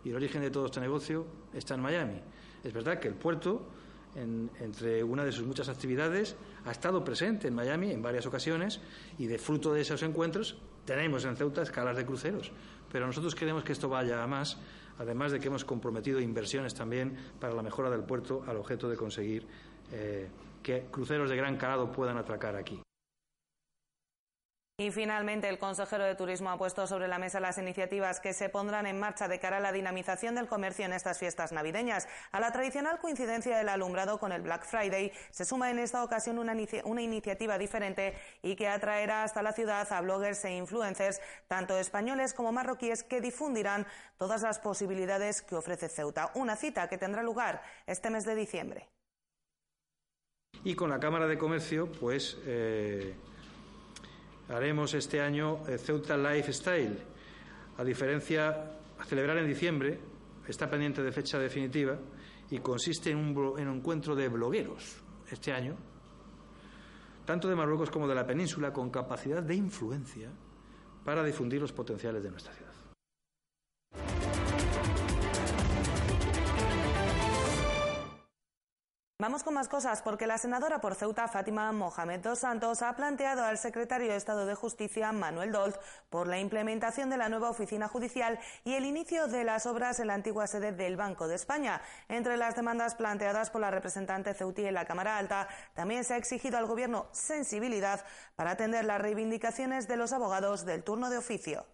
Y 0.07 0.09
el 0.09 0.17
origen 0.17 0.41
de 0.41 0.51
todo 0.51 0.65
este 0.65 0.81
negocio 0.81 1.27
está 1.53 1.75
en 1.75 1.83
Miami. 1.83 2.19
Es 2.65 2.73
verdad 2.73 2.99
que 2.99 3.09
el 3.09 3.15
puerto, 3.15 3.69
entre 4.15 5.05
una 5.05 5.23
de 5.23 5.33
sus 5.33 5.47
muchas 5.47 5.69
actividades, 5.69 6.35
ha 6.65 6.71
estado 6.71 7.05
presente 7.05 7.47
en 7.47 7.55
Miami 7.55 7.91
en 7.91 8.01
varias 8.01 8.25
ocasiones 8.25 8.81
y 9.19 9.27
de 9.27 9.37
fruto 9.37 9.75
de 9.75 9.83
esos 9.83 10.03
encuentros 10.03 10.57
tenemos 10.87 11.27
en 11.27 11.37
Ceuta 11.37 11.61
escalas 11.61 11.99
de 11.99 12.07
cruceros. 12.07 12.53
Pero 12.91 13.07
nosotros 13.07 13.35
queremos 13.35 13.65
que 13.65 13.73
esto 13.73 13.91
vaya 13.91 14.23
a 14.23 14.27
más, 14.27 14.57
además 14.99 15.31
de 15.33 15.41
que 15.41 15.49
hemos 15.49 15.67
comprometido 15.67 16.21
inversiones 16.21 16.73
también 16.73 17.19
para 17.39 17.53
la 17.53 17.63
mejora 17.63 17.91
del 17.91 18.05
puerto 18.05 18.43
al 18.47 18.57
objeto 18.57 18.89
de 18.89 18.97
conseguir 18.97 19.47
eh, 19.93 20.31
que 20.63 20.87
cruceros 20.91 21.31
de 21.31 21.37
gran 21.37 21.57
calado 21.57 21.93
puedan 21.93 22.17
atracar 22.17 22.57
aquí. 22.57 22.83
Y 24.81 24.91
finalmente, 24.93 25.47
el 25.51 25.59
consejero 25.59 26.05
de 26.05 26.15
Turismo 26.15 26.49
ha 26.49 26.57
puesto 26.57 26.87
sobre 26.87 27.07
la 27.07 27.19
mesa 27.19 27.39
las 27.39 27.59
iniciativas 27.59 28.19
que 28.19 28.33
se 28.33 28.49
pondrán 28.49 28.87
en 28.87 28.99
marcha 28.99 29.29
de 29.29 29.39
cara 29.39 29.59
a 29.59 29.61
la 29.61 29.73
dinamización 29.73 30.35
del 30.35 30.49
comercio 30.49 30.87
en 30.87 30.95
estas 30.95 31.19
fiestas 31.19 31.53
navideñas. 31.53 32.09
A 32.33 32.41
la 32.41 32.51
tradicional 32.51 32.99
coincidencia 32.99 33.59
del 33.59 33.69
alumbrado 33.69 34.19
con 34.19 34.33
el 34.33 34.41
Black 34.41 34.65
Friday 34.65 35.13
se 35.33 35.45
suma 35.45 35.71
en 35.71 35.81
esta 35.81 36.03
ocasión 36.03 36.39
una, 36.39 36.57
una 36.85 37.03
iniciativa 37.03 37.59
diferente 37.59 38.15
y 38.43 38.57
que 38.57 38.69
atraerá 38.69 39.23
hasta 39.23 39.43
la 39.43 39.53
ciudad 39.53 39.87
a 39.93 40.01
bloggers 40.01 40.47
e 40.47 40.57
influencers, 40.57 41.21
tanto 41.47 41.77
españoles 41.77 42.33
como 42.33 42.51
marroquíes, 42.51 43.03
que 43.03 43.21
difundirán 43.21 43.87
todas 44.17 44.41
las 44.41 44.61
posibilidades 44.61 45.43
que 45.43 45.57
ofrece 45.57 45.91
Ceuta. 45.91 46.31
Una 46.37 46.57
cita 46.57 46.89
que 46.89 46.97
tendrá 46.97 47.23
lugar 47.23 47.61
este 47.87 48.09
mes 48.09 48.25
de 48.25 48.35
diciembre. 48.35 48.89
Y 50.65 50.75
con 50.75 50.91
la 50.91 51.01
Cámara 51.01 51.27
de 51.27 51.39
Comercio, 51.39 51.87
pues 51.91 52.37
eh, 52.45 53.15
haremos 54.49 54.93
este 54.95 55.21
año 55.21 55.67
eh, 55.67 55.79
Ceuta 55.79 56.17
Lifestyle. 56.17 56.99
A 57.79 57.85
diferencia, 57.85 58.73
a 58.99 59.05
celebrar 59.05 59.39
en 59.39 59.47
diciembre, 59.47 59.99
está 60.47 60.69
pendiente 60.69 61.03
de 61.03 61.13
fecha 61.13 61.39
definitiva 61.39 61.99
y 62.51 62.59
consiste 62.59 63.11
en 63.11 63.19
un, 63.19 63.59
en 63.59 63.69
un 63.69 63.79
encuentro 63.79 64.15
de 64.15 64.29
blogueros 64.29 64.97
este 65.31 65.53
año, 65.53 65.77
tanto 67.25 67.49
de 67.49 67.55
Marruecos 67.55 67.91
como 67.91 68.09
de 68.09 68.15
la 68.15 68.27
península, 68.27 68.73
con 68.73 68.91
capacidad 68.91 69.43
de 69.43 69.55
influencia 69.55 70.31
para 71.05 71.25
difundir 71.25 71.61
los 71.61 71.73
potenciales 71.73 72.23
de 72.23 72.31
nuestra 72.31 72.53
ciudad. 72.53 72.80
Vamos 79.21 79.43
con 79.43 79.53
más 79.53 79.69
cosas 79.69 80.01
porque 80.01 80.27
la 80.27 80.39
senadora 80.39 80.81
por 80.81 80.95
Ceuta, 80.95 81.29
Fátima 81.29 81.71
Mohamed 81.73 82.21
dos 82.21 82.39
Santos, 82.39 82.81
ha 82.81 82.97
planteado 82.97 83.45
al 83.45 83.59
secretario 83.59 84.09
de 84.09 84.17
Estado 84.17 84.47
de 84.47 84.55
Justicia, 84.55 85.13
Manuel 85.13 85.53
Dolt, 85.53 85.77
por 86.09 86.27
la 86.27 86.39
implementación 86.39 87.11
de 87.11 87.19
la 87.19 87.29
nueva 87.29 87.51
oficina 87.51 87.87
judicial 87.87 88.39
y 88.65 88.77
el 88.77 88.87
inicio 88.87 89.27
de 89.27 89.45
las 89.45 89.67
obras 89.67 90.01
en 90.01 90.07
la 90.07 90.15
antigua 90.15 90.47
sede 90.47 90.73
del 90.73 90.97
Banco 90.97 91.29
de 91.29 91.35
España. 91.35 91.83
Entre 92.09 92.39
las 92.39 92.57
demandas 92.57 92.95
planteadas 92.95 93.51
por 93.51 93.61
la 93.61 93.71
representante 93.71 94.33
ceutí 94.33 94.65
en 94.65 94.73
la 94.73 94.87
Cámara 94.87 95.19
Alta, 95.19 95.49
también 95.75 96.03
se 96.05 96.15
ha 96.15 96.17
exigido 96.17 96.57
al 96.57 96.65
Gobierno 96.65 97.07
sensibilidad 97.13 98.03
para 98.37 98.53
atender 98.53 98.87
las 98.87 99.03
reivindicaciones 99.03 99.87
de 99.87 99.99
los 99.99 100.15
abogados 100.15 100.65
del 100.65 100.83
turno 100.83 101.11
de 101.11 101.19
oficio. 101.19 101.67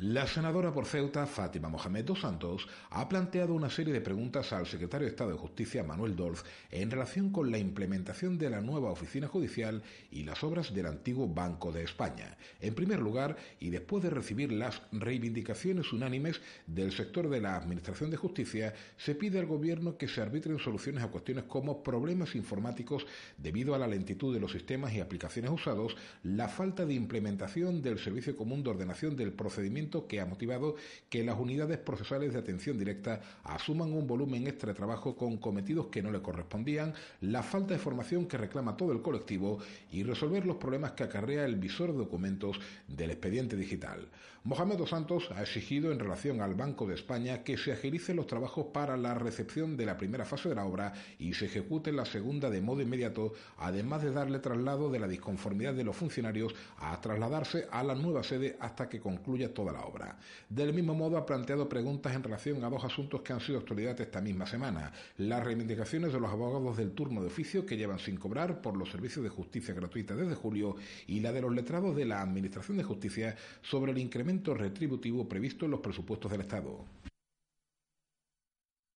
La 0.00 0.28
senadora 0.28 0.72
por 0.72 0.86
Ceuta, 0.86 1.26
Fátima 1.26 1.68
Mohamed 1.68 2.04
dos 2.04 2.20
Santos, 2.20 2.68
ha 2.90 3.08
planteado 3.08 3.52
una 3.52 3.68
serie 3.68 3.92
de 3.92 4.00
preguntas 4.00 4.52
al 4.52 4.64
secretario 4.64 5.06
de 5.06 5.10
Estado 5.10 5.32
de 5.32 5.38
Justicia, 5.38 5.82
Manuel 5.82 6.14
Dorf, 6.14 6.44
en 6.70 6.88
relación 6.88 7.30
con 7.30 7.50
la 7.50 7.58
implementación 7.58 8.38
de 8.38 8.48
la 8.48 8.60
nueva 8.60 8.92
oficina 8.92 9.26
judicial 9.26 9.82
y 10.12 10.22
las 10.22 10.44
obras 10.44 10.72
del 10.72 10.86
antiguo 10.86 11.26
Banco 11.26 11.72
de 11.72 11.82
España. 11.82 12.36
En 12.60 12.76
primer 12.76 13.00
lugar, 13.00 13.38
y 13.58 13.70
después 13.70 14.04
de 14.04 14.10
recibir 14.10 14.52
las 14.52 14.82
reivindicaciones 14.92 15.92
unánimes 15.92 16.40
del 16.68 16.92
sector 16.92 17.28
de 17.28 17.40
la 17.40 17.56
Administración 17.56 18.08
de 18.12 18.18
Justicia, 18.18 18.74
se 18.98 19.16
pide 19.16 19.40
al 19.40 19.46
Gobierno 19.46 19.98
que 19.98 20.06
se 20.06 20.22
arbitren 20.22 20.60
soluciones 20.60 21.02
a 21.02 21.08
cuestiones 21.08 21.42
como 21.48 21.82
problemas 21.82 22.36
informáticos 22.36 23.04
debido 23.36 23.74
a 23.74 23.78
la 23.78 23.88
lentitud 23.88 24.32
de 24.32 24.38
los 24.38 24.52
sistemas 24.52 24.92
y 24.92 25.00
aplicaciones 25.00 25.50
usados, 25.50 25.96
la 26.22 26.46
falta 26.46 26.86
de 26.86 26.94
implementación 26.94 27.82
del 27.82 27.98
Servicio 27.98 28.36
Común 28.36 28.62
de 28.62 28.70
Ordenación 28.70 29.16
del 29.16 29.32
Procedimiento 29.32 29.87
que 29.88 30.20
ha 30.20 30.26
motivado 30.26 30.76
que 31.08 31.24
las 31.24 31.38
unidades 31.38 31.78
procesales 31.78 32.32
de 32.32 32.38
atención 32.38 32.78
directa 32.78 33.20
asuman 33.44 33.92
un 33.92 34.06
volumen 34.06 34.46
extra 34.46 34.72
de 34.72 34.76
trabajo 34.76 35.16
con 35.16 35.38
cometidos 35.38 35.86
que 35.86 36.02
no 36.02 36.10
le 36.10 36.20
correspondían, 36.20 36.92
la 37.22 37.42
falta 37.42 37.74
de 37.74 37.80
formación 37.80 38.26
que 38.26 38.36
reclama 38.36 38.76
todo 38.76 38.92
el 38.92 39.02
colectivo 39.02 39.58
y 39.90 40.02
resolver 40.02 40.44
los 40.44 40.56
problemas 40.56 40.92
que 40.92 41.04
acarrea 41.04 41.44
el 41.44 41.56
visor 41.56 41.92
de 41.92 41.98
documentos 41.98 42.60
del 42.86 43.10
expediente 43.10 43.56
digital. 43.56 44.08
Mohamed 44.48 44.78
Dos 44.78 44.88
Santos 44.88 45.28
ha 45.36 45.42
exigido 45.42 45.92
en 45.92 45.98
relación 45.98 46.40
al 46.40 46.54
Banco 46.54 46.86
de 46.86 46.94
España 46.94 47.44
que 47.44 47.58
se 47.58 47.70
agilicen 47.70 48.16
los 48.16 48.26
trabajos 48.26 48.68
para 48.72 48.96
la 48.96 49.12
recepción 49.12 49.76
de 49.76 49.84
la 49.84 49.98
primera 49.98 50.24
fase 50.24 50.48
de 50.48 50.54
la 50.54 50.64
obra 50.64 50.94
y 51.18 51.34
se 51.34 51.44
ejecute 51.44 51.92
la 51.92 52.06
segunda 52.06 52.48
de 52.48 52.62
modo 52.62 52.80
inmediato, 52.80 53.34
además 53.58 54.02
de 54.02 54.10
darle 54.10 54.38
traslado 54.38 54.90
de 54.90 55.00
la 55.00 55.06
disconformidad 55.06 55.74
de 55.74 55.84
los 55.84 55.94
funcionarios 55.94 56.54
a 56.78 56.98
trasladarse 56.98 57.66
a 57.70 57.84
la 57.84 57.94
nueva 57.94 58.22
sede 58.22 58.56
hasta 58.58 58.88
que 58.88 59.00
concluya 59.00 59.52
toda 59.52 59.70
la 59.70 59.82
obra. 59.82 60.16
Del 60.48 60.72
mismo 60.72 60.94
modo 60.94 61.18
ha 61.18 61.26
planteado 61.26 61.68
preguntas 61.68 62.14
en 62.14 62.22
relación 62.22 62.64
a 62.64 62.70
dos 62.70 62.82
asuntos 62.82 63.20
que 63.20 63.34
han 63.34 63.40
sido 63.40 63.58
actualidad 63.58 64.00
esta 64.00 64.22
misma 64.22 64.46
semana. 64.46 64.90
Las 65.18 65.44
reivindicaciones 65.44 66.10
de 66.10 66.20
los 66.20 66.30
abogados 66.30 66.78
del 66.78 66.92
turno 66.92 67.20
de 67.20 67.26
oficio 67.26 67.66
que 67.66 67.76
llevan 67.76 67.98
sin 67.98 68.16
cobrar 68.16 68.62
por 68.62 68.78
los 68.78 68.90
servicios 68.90 69.22
de 69.24 69.28
justicia 69.28 69.74
gratuita 69.74 70.16
desde 70.16 70.34
julio 70.34 70.76
y 71.06 71.20
la 71.20 71.32
de 71.32 71.42
los 71.42 71.54
letrados 71.54 71.94
de 71.94 72.06
la 72.06 72.22
Administración 72.22 72.78
de 72.78 72.84
Justicia 72.84 73.36
sobre 73.60 73.92
el 73.92 73.98
incremento 73.98 74.37
retributivo 74.44 75.28
previsto 75.28 75.64
en 75.64 75.72
los 75.72 75.80
presupuestos 75.80 76.30
del 76.30 76.42
Estado. 76.42 76.84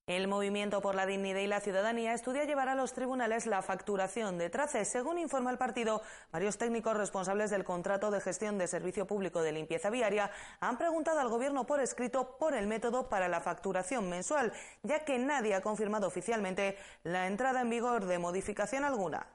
El 0.08 0.26
Movimiento 0.26 0.82
por 0.82 0.96
la 0.96 1.06
Dignidad 1.06 1.38
y 1.38 1.46
la 1.46 1.60
Ciudadanía 1.60 2.12
estudia 2.12 2.44
llevar 2.44 2.68
a 2.68 2.74
los 2.74 2.92
tribunales 2.92 3.46
la 3.46 3.62
facturación 3.62 4.36
de 4.36 4.50
traces. 4.50 4.88
Según 4.88 5.16
informa 5.16 5.52
el 5.52 5.58
partido, 5.58 6.02
varios 6.32 6.58
técnicos 6.58 6.96
responsables 6.96 7.50
del 7.50 7.62
contrato 7.62 8.10
de 8.10 8.20
gestión 8.20 8.58
de 8.58 8.66
servicio 8.66 9.06
público 9.06 9.42
de 9.42 9.52
limpieza 9.52 9.90
viaria 9.90 10.32
han 10.58 10.76
preguntado 10.76 11.20
al 11.20 11.28
Gobierno 11.28 11.66
por 11.66 11.80
escrito 11.80 12.36
por 12.36 12.54
el 12.54 12.66
método 12.66 13.08
para 13.08 13.28
la 13.28 13.40
facturación 13.40 14.10
mensual, 14.10 14.52
ya 14.82 15.04
que 15.04 15.20
nadie 15.20 15.54
ha 15.54 15.60
confirmado 15.60 16.08
oficialmente 16.08 16.76
la 17.04 17.28
entrada 17.28 17.60
en 17.60 17.70
vigor 17.70 18.06
de 18.06 18.18
modificación 18.18 18.82
alguna. 18.82 19.28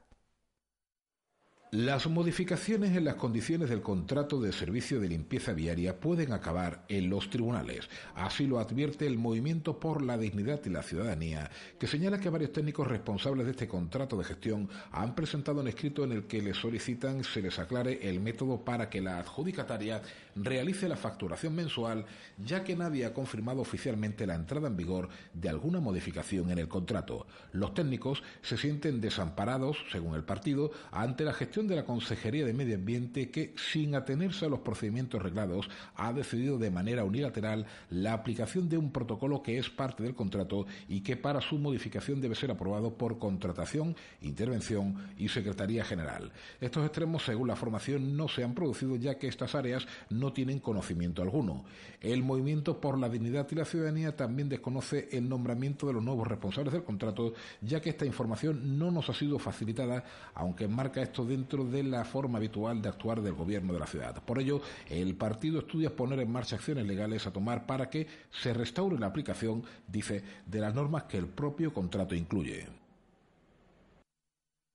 Las 1.72 2.08
modificaciones 2.08 2.96
en 2.96 3.04
las 3.04 3.16
condiciones 3.16 3.70
del 3.70 3.82
contrato 3.82 4.40
de 4.40 4.54
servicio 4.54 5.02
de 5.02 5.10
limpieza 5.10 5.52
viaria 5.52 6.00
pueden 6.00 6.32
acabar 6.32 6.86
en 6.88 7.10
los 7.10 7.30
tribunales. 7.30 7.90
Así 8.16 8.48
lo 8.48 8.60
advierte 8.60 9.06
el 9.06 9.18
Movimiento 9.18 9.78
por 9.78 10.02
la 10.02 10.18
Dignidad 10.18 10.62
y 10.64 10.70
la 10.70 10.82
Ciudadanía, 10.82 11.52
que 11.78 11.86
señala 11.86 12.22
que 12.22 12.30
varios 12.30 12.54
técnicos 12.54 12.88
responsables 12.88 13.46
de 13.46 13.52
este 13.52 13.68
contrato 13.68 14.16
de 14.16 14.24
gestión 14.24 14.70
han 14.94 15.14
presentado 15.14 15.60
un 15.60 15.68
escrito 15.68 16.06
en 16.06 16.14
el 16.14 16.24
que 16.24 16.42
les 16.42 16.56
solicitan 16.56 17.26
se 17.26 17.42
les 17.42 17.60
aclare 17.60 18.00
el 18.10 18.22
método 18.22 18.64
para 18.64 18.90
que 18.90 19.02
la 19.02 19.18
adjudicataria 19.18 20.02
realice 20.38 20.88
la 20.88 20.96
facturación 20.96 21.54
mensual, 21.54 22.06
ya 22.38 22.64
que 22.64 22.78
nadie 22.78 23.04
ha 23.04 23.14
confirmado 23.14 23.60
oficialmente 23.60 24.26
la 24.26 24.36
entrada 24.36 24.70
en 24.70 24.78
vigor 24.78 25.10
de 25.34 25.50
alguna 25.50 25.82
modificación 25.82 26.50
en 26.50 26.60
el 26.60 26.70
contrato. 26.70 27.28
Los 27.52 27.74
técnicos 27.74 28.24
se 28.42 28.56
sienten 28.56 29.02
desamparados, 29.02 29.78
según 29.92 30.16
el 30.16 30.24
partido, 30.24 30.72
ante 30.92 31.26
la 31.26 31.34
gestión 31.34 31.57
de 31.66 31.76
la 31.76 31.86
Consejería 31.86 32.46
de 32.46 32.54
Medio 32.54 32.76
Ambiente 32.76 33.32
que, 33.32 33.56
sin 33.72 33.96
atenerse 33.96 34.46
a 34.46 34.50
los 34.50 34.60
procedimientos 34.60 35.24
reglados, 35.24 35.68
ha 35.96 36.14
decidido 36.14 36.60
de 36.60 36.70
manera 36.70 37.04
unilateral 37.04 37.66
la 37.90 38.14
aplicación 38.14 38.70
de 38.70 38.78
un 38.78 38.92
protocolo 38.92 39.42
que 39.42 39.58
es 39.58 39.70
parte 39.70 40.04
del 40.04 40.14
contrato 40.14 40.68
y 40.88 41.02
que 41.02 41.18
para 41.18 41.42
su 41.42 41.58
modificación 41.58 42.22
debe 42.22 42.36
ser 42.36 42.52
aprobado 42.52 42.96
por 42.96 43.18
contratación, 43.18 43.96
intervención 44.22 44.98
y 45.18 45.30
Secretaría 45.30 45.84
General. 45.84 46.32
Estos 46.62 46.86
extremos, 46.86 47.24
según 47.24 47.48
la 47.48 47.56
formación, 47.56 48.16
no 48.16 48.28
se 48.28 48.44
han 48.44 48.54
producido 48.54 48.96
ya 48.98 49.18
que 49.18 49.28
estas 49.28 49.56
áreas 49.56 49.88
no 50.10 50.34
tienen 50.34 50.60
conocimiento 50.60 51.24
alguno. 51.24 51.66
El 52.00 52.22
Movimiento 52.24 52.80
por 52.80 53.00
la 53.00 53.10
Dignidad 53.10 53.48
y 53.50 53.56
la 53.56 53.66
Ciudadanía 53.66 54.16
también 54.16 54.50
desconoce 54.50 55.10
el 55.12 55.28
nombramiento 55.28 55.88
de 55.88 55.94
los 55.94 56.04
nuevos 56.04 56.28
responsables 56.28 56.74
del 56.74 56.84
contrato, 56.84 57.34
ya 57.62 57.82
que 57.82 57.90
esta 57.90 58.06
información 58.06 58.78
no 58.78 58.92
nos 58.92 59.10
ha 59.10 59.14
sido 59.14 59.40
facilitada, 59.40 60.04
aunque 60.36 60.66
enmarca 60.66 61.02
esto 61.02 61.26
dentro 61.26 61.64
de 61.66 61.84
la 61.84 62.06
forma 62.06 62.38
habitual 62.38 62.82
de 62.82 62.90
actuar 62.90 63.22
del 63.22 63.34
gobierno 63.34 63.74
de 63.74 63.80
la 63.80 63.88
ciudad. 63.88 64.24
Por 64.24 64.40
ello, 64.40 64.62
el 64.90 65.16
partido 65.16 65.60
estudia 65.60 65.96
poner 65.96 66.20
en 66.20 66.32
marcha 66.32 66.58
acciones 66.58 66.86
legales 66.86 67.26
a 67.26 67.34
tomar 67.34 67.66
para 67.66 67.90
que 67.90 68.08
se 68.30 68.54
restaure 68.54 69.00
la 69.00 69.08
aplicación, 69.08 69.64
dice, 69.88 70.24
de 70.46 70.60
las 70.60 70.76
normas 70.76 71.04
que 71.04 71.18
el 71.18 71.28
propio 71.28 71.74
contrato 71.74 72.14
incluye. 72.14 72.87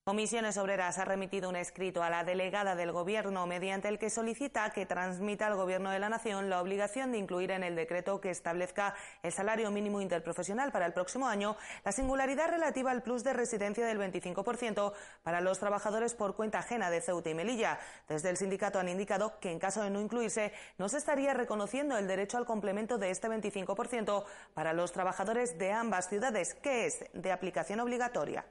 Comisiones 0.05 0.59
Obreras 0.59 0.99
ha 0.99 1.05
remitido 1.05 1.49
un 1.49 1.55
escrito 1.55 2.03
a 2.03 2.11
la 2.11 2.25
delegada 2.25 2.75
del 2.75 2.91
Gobierno 2.91 3.47
mediante 3.47 3.87
el 3.87 4.01
que 4.01 4.11
solicita 4.11 4.69
que 4.71 4.85
transmita 4.85 5.47
al 5.47 5.55
Gobierno 5.55 5.91
de 5.91 6.01
la 6.01 6.09
Nación 6.09 6.51
la 6.51 6.61
obligación 6.61 7.13
de 7.13 7.19
incluir 7.19 7.53
en 7.53 7.63
el 7.63 7.77
decreto 7.77 8.21
que 8.21 8.31
establezca 8.31 8.97
el 9.23 9.31
salario 9.31 9.71
mínimo 9.71 10.01
interprofesional 10.01 10.73
para 10.73 10.87
el 10.87 10.93
próximo 10.93 11.29
año 11.29 11.57
la 11.85 11.93
singularidad 11.93 12.51
relativa 12.51 12.91
al 12.91 13.05
plus 13.05 13.23
de 13.23 13.33
residencia 13.33 13.87
del 13.87 14.01
25% 14.01 14.93
para 15.23 15.41
los 15.41 15.61
trabajadores 15.61 16.15
por 16.15 16.35
cuenta 16.35 16.59
ajena 16.59 16.91
de 16.91 17.01
Ceuta 17.01 17.31
y 17.31 17.35
Melilla. 17.35 17.79
Desde 18.09 18.31
el 18.31 18.37
sindicato 18.37 18.81
han 18.81 18.89
indicado 18.89 19.39
que 19.39 19.53
en 19.53 19.61
caso 19.61 19.85
de 19.85 19.91
no 19.91 20.01
incluirse 20.01 20.53
no 20.79 20.89
se 20.89 20.99
estaría 20.99 21.33
reconociendo 21.33 21.97
el 21.97 22.09
derecho 22.09 22.39
al 22.39 22.45
complemento 22.45 22.99
de 22.99 23.11
este 23.11 23.29
25% 23.29 24.25
para 24.53 24.73
los 24.73 24.91
trabajadores 24.91 25.57
de 25.59 25.71
ambas 25.71 26.09
ciudades, 26.09 26.55
que 26.55 26.87
es 26.87 27.05
de 27.13 27.31
aplicación 27.31 27.79
obligatoria. 27.79 28.45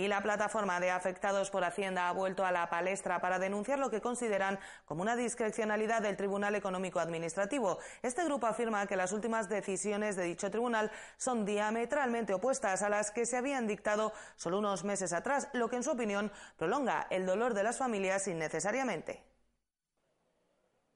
Y 0.00 0.08
la 0.08 0.22
plataforma 0.22 0.80
de 0.80 0.90
afectados 0.90 1.50
por 1.50 1.62
Hacienda 1.62 2.08
ha 2.08 2.12
vuelto 2.12 2.46
a 2.46 2.52
la 2.52 2.70
palestra 2.70 3.20
para 3.20 3.38
denunciar 3.38 3.78
lo 3.78 3.90
que 3.90 4.00
consideran 4.00 4.58
como 4.86 5.02
una 5.02 5.14
discrecionalidad 5.14 6.00
del 6.00 6.16
Tribunal 6.16 6.54
Económico 6.54 7.00
Administrativo. 7.00 7.78
Este 8.00 8.24
grupo 8.24 8.46
afirma 8.46 8.86
que 8.86 8.96
las 8.96 9.12
últimas 9.12 9.50
decisiones 9.50 10.16
de 10.16 10.24
dicho 10.24 10.50
tribunal 10.50 10.90
son 11.18 11.44
diametralmente 11.44 12.32
opuestas 12.32 12.80
a 12.80 12.88
las 12.88 13.10
que 13.10 13.26
se 13.26 13.36
habían 13.36 13.66
dictado 13.66 14.14
solo 14.36 14.60
unos 14.60 14.84
meses 14.84 15.12
atrás, 15.12 15.48
lo 15.52 15.68
que 15.68 15.76
en 15.76 15.82
su 15.82 15.90
opinión 15.90 16.32
prolonga 16.56 17.06
el 17.10 17.26
dolor 17.26 17.52
de 17.52 17.62
las 17.62 17.76
familias 17.76 18.26
innecesariamente. 18.26 19.29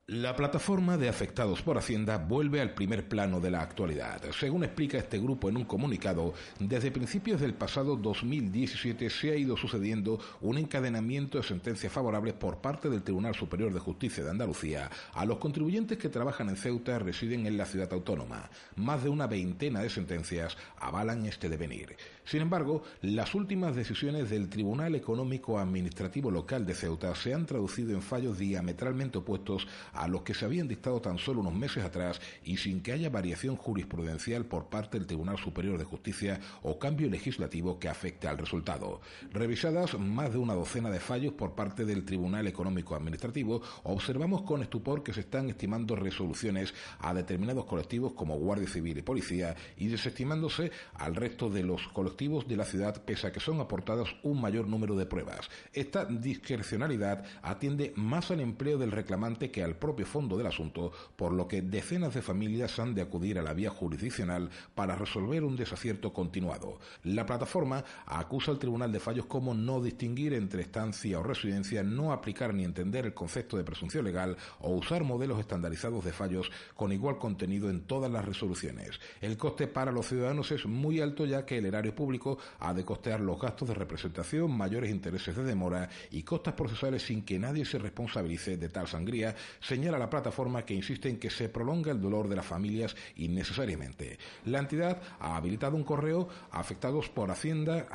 La 0.06 0.36
plataforma 0.36 0.98
de 0.98 1.08
afectados 1.08 1.62
por 1.62 1.78
Hacienda 1.78 2.18
vuelve 2.18 2.60
al 2.60 2.74
primer 2.74 3.08
plano 3.08 3.40
de 3.40 3.50
la 3.50 3.62
actualidad. 3.62 4.20
Según 4.38 4.62
explica 4.62 4.98
este 4.98 5.18
grupo 5.18 5.48
en 5.48 5.56
un 5.56 5.64
comunicado, 5.64 6.34
desde 6.58 6.90
principios 6.90 7.40
del 7.40 7.54
pasado 7.54 7.96
2017 7.96 9.08
se 9.08 9.30
ha 9.30 9.36
ido 9.36 9.56
sucediendo 9.56 10.20
un 10.42 10.58
encadenamiento 10.58 11.38
de 11.38 11.44
sentencias 11.44 11.90
favorables 11.90 12.34
por 12.34 12.58
parte 12.58 12.90
del 12.90 13.02
Tribunal 13.02 13.34
Superior 13.34 13.72
de 13.72 13.80
Justicia 13.80 14.22
de 14.22 14.28
Andalucía 14.28 14.90
a 15.14 15.24
los 15.24 15.38
contribuyentes 15.38 15.96
que 15.96 16.10
trabajan 16.10 16.50
en 16.50 16.56
Ceuta 16.56 16.98
residen 16.98 17.46
en 17.46 17.56
la 17.56 17.64
ciudad 17.64 17.90
autónoma. 17.90 18.50
Más 18.76 19.04
de 19.04 19.08
una 19.08 19.26
veintena 19.26 19.80
de 19.80 19.88
sentencias 19.88 20.58
avalan 20.76 21.24
este 21.24 21.48
devenir. 21.48 21.96
Sin 22.26 22.42
embargo, 22.42 22.82
las 23.00 23.34
últimas 23.34 23.74
decisiones 23.74 24.28
del 24.28 24.50
Tribunal 24.50 24.96
Económico 24.96 25.58
Administrativo 25.58 26.30
Local 26.30 26.66
de 26.66 26.74
Ceuta 26.74 27.14
se 27.14 27.32
han 27.32 27.46
traducido 27.46 27.92
en 27.92 28.02
fallos 28.02 28.36
diametralmente 28.36 29.16
opuestos 29.16 29.66
a 29.94 30.08
los 30.08 30.22
que 30.22 30.34
se 30.34 30.44
habían 30.44 30.68
dictado 30.68 31.00
tan 31.00 31.18
solo 31.18 31.40
unos 31.40 31.54
meses 31.54 31.84
atrás 31.84 32.20
y 32.44 32.56
sin 32.56 32.82
que 32.82 32.92
haya 32.92 33.10
variación 33.10 33.56
jurisprudencial 33.56 34.44
por 34.44 34.68
parte 34.68 34.98
del 34.98 35.06
Tribunal 35.06 35.38
Superior 35.38 35.78
de 35.78 35.84
Justicia 35.84 36.40
o 36.62 36.78
cambio 36.78 37.08
legislativo 37.08 37.78
que 37.78 37.88
afecte 37.88 38.28
al 38.28 38.38
resultado. 38.38 39.00
Revisadas 39.32 39.98
más 39.98 40.32
de 40.32 40.38
una 40.38 40.54
docena 40.54 40.90
de 40.90 41.00
fallos 41.00 41.32
por 41.32 41.54
parte 41.54 41.84
del 41.84 42.04
Tribunal 42.04 42.46
Económico 42.46 42.94
Administrativo, 42.94 43.62
observamos 43.84 44.42
con 44.42 44.62
estupor 44.62 45.02
que 45.02 45.12
se 45.12 45.20
están 45.20 45.48
estimando 45.48 45.96
resoluciones 45.96 46.74
a 46.98 47.14
determinados 47.14 47.64
colectivos 47.64 48.12
como 48.12 48.38
Guardia 48.38 48.68
Civil 48.68 48.98
y 48.98 49.02
Policía 49.02 49.56
y 49.76 49.88
desestimándose 49.88 50.70
al 50.94 51.14
resto 51.14 51.50
de 51.50 51.62
los 51.62 51.86
colectivos 51.88 52.46
de 52.48 52.56
la 52.56 52.64
ciudad 52.64 53.02
pese 53.04 53.26
a 53.26 53.32
que 53.32 53.40
son 53.40 53.60
aportadas 53.60 54.08
un 54.22 54.40
mayor 54.40 54.68
número 54.68 54.96
de 54.96 55.06
pruebas. 55.06 55.48
Esta 55.72 56.04
discrecionalidad 56.04 57.24
atiende 57.42 57.92
más 57.96 58.30
al 58.30 58.40
empleo 58.40 58.78
del 58.78 58.92
reclamante 58.92 59.50
que 59.50 59.62
al 59.62 59.76
propio 59.84 60.06
fondo 60.06 60.38
del 60.38 60.46
asunto, 60.46 60.92
por 61.14 61.32
lo 61.34 61.46
que 61.46 61.60
decenas 61.60 62.14
de 62.14 62.22
familias 62.22 62.78
han 62.78 62.94
de 62.94 63.02
acudir 63.02 63.38
a 63.38 63.42
la 63.42 63.52
vía 63.52 63.68
jurisdiccional 63.68 64.48
para 64.74 64.96
resolver 64.96 65.44
un 65.44 65.56
desacierto 65.56 66.10
continuado. 66.10 66.78
La 67.02 67.26
plataforma 67.26 67.84
acusa 68.06 68.50
al 68.50 68.58
Tribunal 68.58 68.90
de 68.90 68.98
Fallos 68.98 69.26
como 69.26 69.52
no 69.52 69.82
distinguir 69.82 70.32
entre 70.32 70.62
estancia 70.62 71.18
o 71.18 71.22
residencia, 71.22 71.82
no 71.82 72.12
aplicar 72.12 72.54
ni 72.54 72.64
entender 72.64 73.04
el 73.04 73.12
concepto 73.12 73.58
de 73.58 73.64
presunción 73.64 74.06
legal 74.06 74.38
o 74.60 74.70
usar 74.70 75.04
modelos 75.04 75.38
estandarizados 75.38 76.02
de 76.02 76.14
fallos 76.14 76.50
con 76.74 76.90
igual 76.90 77.18
contenido 77.18 77.68
en 77.68 77.82
todas 77.82 78.10
las 78.10 78.24
resoluciones. 78.24 78.98
El 79.20 79.36
coste 79.36 79.66
para 79.66 79.92
los 79.92 80.08
ciudadanos 80.08 80.50
es 80.50 80.64
muy 80.64 81.02
alto 81.02 81.26
ya 81.26 81.44
que 81.44 81.58
el 81.58 81.66
erario 81.66 81.94
público 81.94 82.38
ha 82.58 82.72
de 82.72 82.86
costear 82.86 83.20
los 83.20 83.38
gastos 83.38 83.68
de 83.68 83.74
representación, 83.74 84.50
mayores 84.56 84.90
intereses 84.90 85.36
de 85.36 85.44
demora 85.44 85.90
y 86.10 86.22
costas 86.22 86.54
procesales 86.54 87.02
sin 87.02 87.22
que 87.22 87.38
nadie 87.38 87.66
se 87.66 87.78
responsabilice 87.78 88.56
de 88.56 88.70
tal 88.70 88.88
sangría, 88.88 89.34
señala 89.74 89.98
la 89.98 90.08
plataforma 90.08 90.64
que 90.64 90.72
insiste 90.72 91.08
en 91.08 91.18
que 91.18 91.30
se 91.30 91.48
prolonga 91.48 91.90
el 91.90 92.00
dolor 92.00 92.28
de 92.28 92.36
las 92.36 92.46
familias 92.46 92.94
innecesariamente. 93.16 94.18
La 94.44 94.60
entidad 94.60 95.02
ha 95.18 95.34
habilitado 95.34 95.74
un 95.74 95.82
correo 95.82 96.28
a 96.52 96.60
afectados 96.60 97.08
por 97.08 97.32
hacienda 97.32 97.88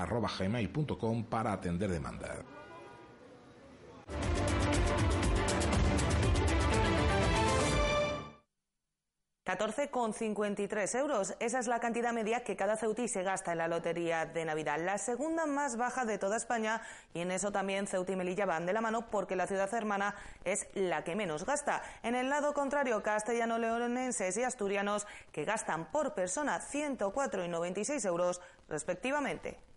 para 1.23 1.53
atender 1.53 1.89
demanda. 1.89 2.43
14,53 9.49 10.99
euros. 10.99 11.33
Esa 11.39 11.57
es 11.57 11.65
la 11.65 11.79
cantidad 11.79 12.13
media 12.13 12.43
que 12.43 12.55
cada 12.55 12.77
ceutí 12.77 13.07
se 13.07 13.23
gasta 13.23 13.53
en 13.53 13.57
la 13.57 13.67
lotería 13.67 14.27
de 14.27 14.45
Navidad. 14.45 14.77
La 14.79 14.99
segunda 14.99 15.47
más 15.47 15.75
baja 15.75 16.05
de 16.05 16.19
toda 16.19 16.37
España 16.37 16.83
y 17.15 17.21
en 17.21 17.31
eso 17.31 17.51
también 17.51 17.87
Ceuta 17.87 18.11
y 18.11 18.15
Melilla 18.15 18.45
van 18.45 18.67
de 18.67 18.73
la 18.73 18.81
mano 18.81 19.09
porque 19.09 19.35
la 19.35 19.47
ciudad 19.47 19.73
hermana 19.73 20.13
es 20.43 20.67
la 20.75 21.03
que 21.03 21.15
menos 21.15 21.47
gasta. 21.47 21.81
En 22.03 22.13
el 22.13 22.29
lado 22.29 22.53
contrario, 22.53 23.01
castellano-leonenses 23.01 24.37
y 24.37 24.43
asturianos 24.43 25.07
que 25.31 25.45
gastan 25.45 25.91
por 25.91 26.13
persona 26.13 26.59
104 26.59 27.43
y 27.43 27.47
96 27.47 28.05
euros 28.05 28.41
respectivamente. 28.67 29.68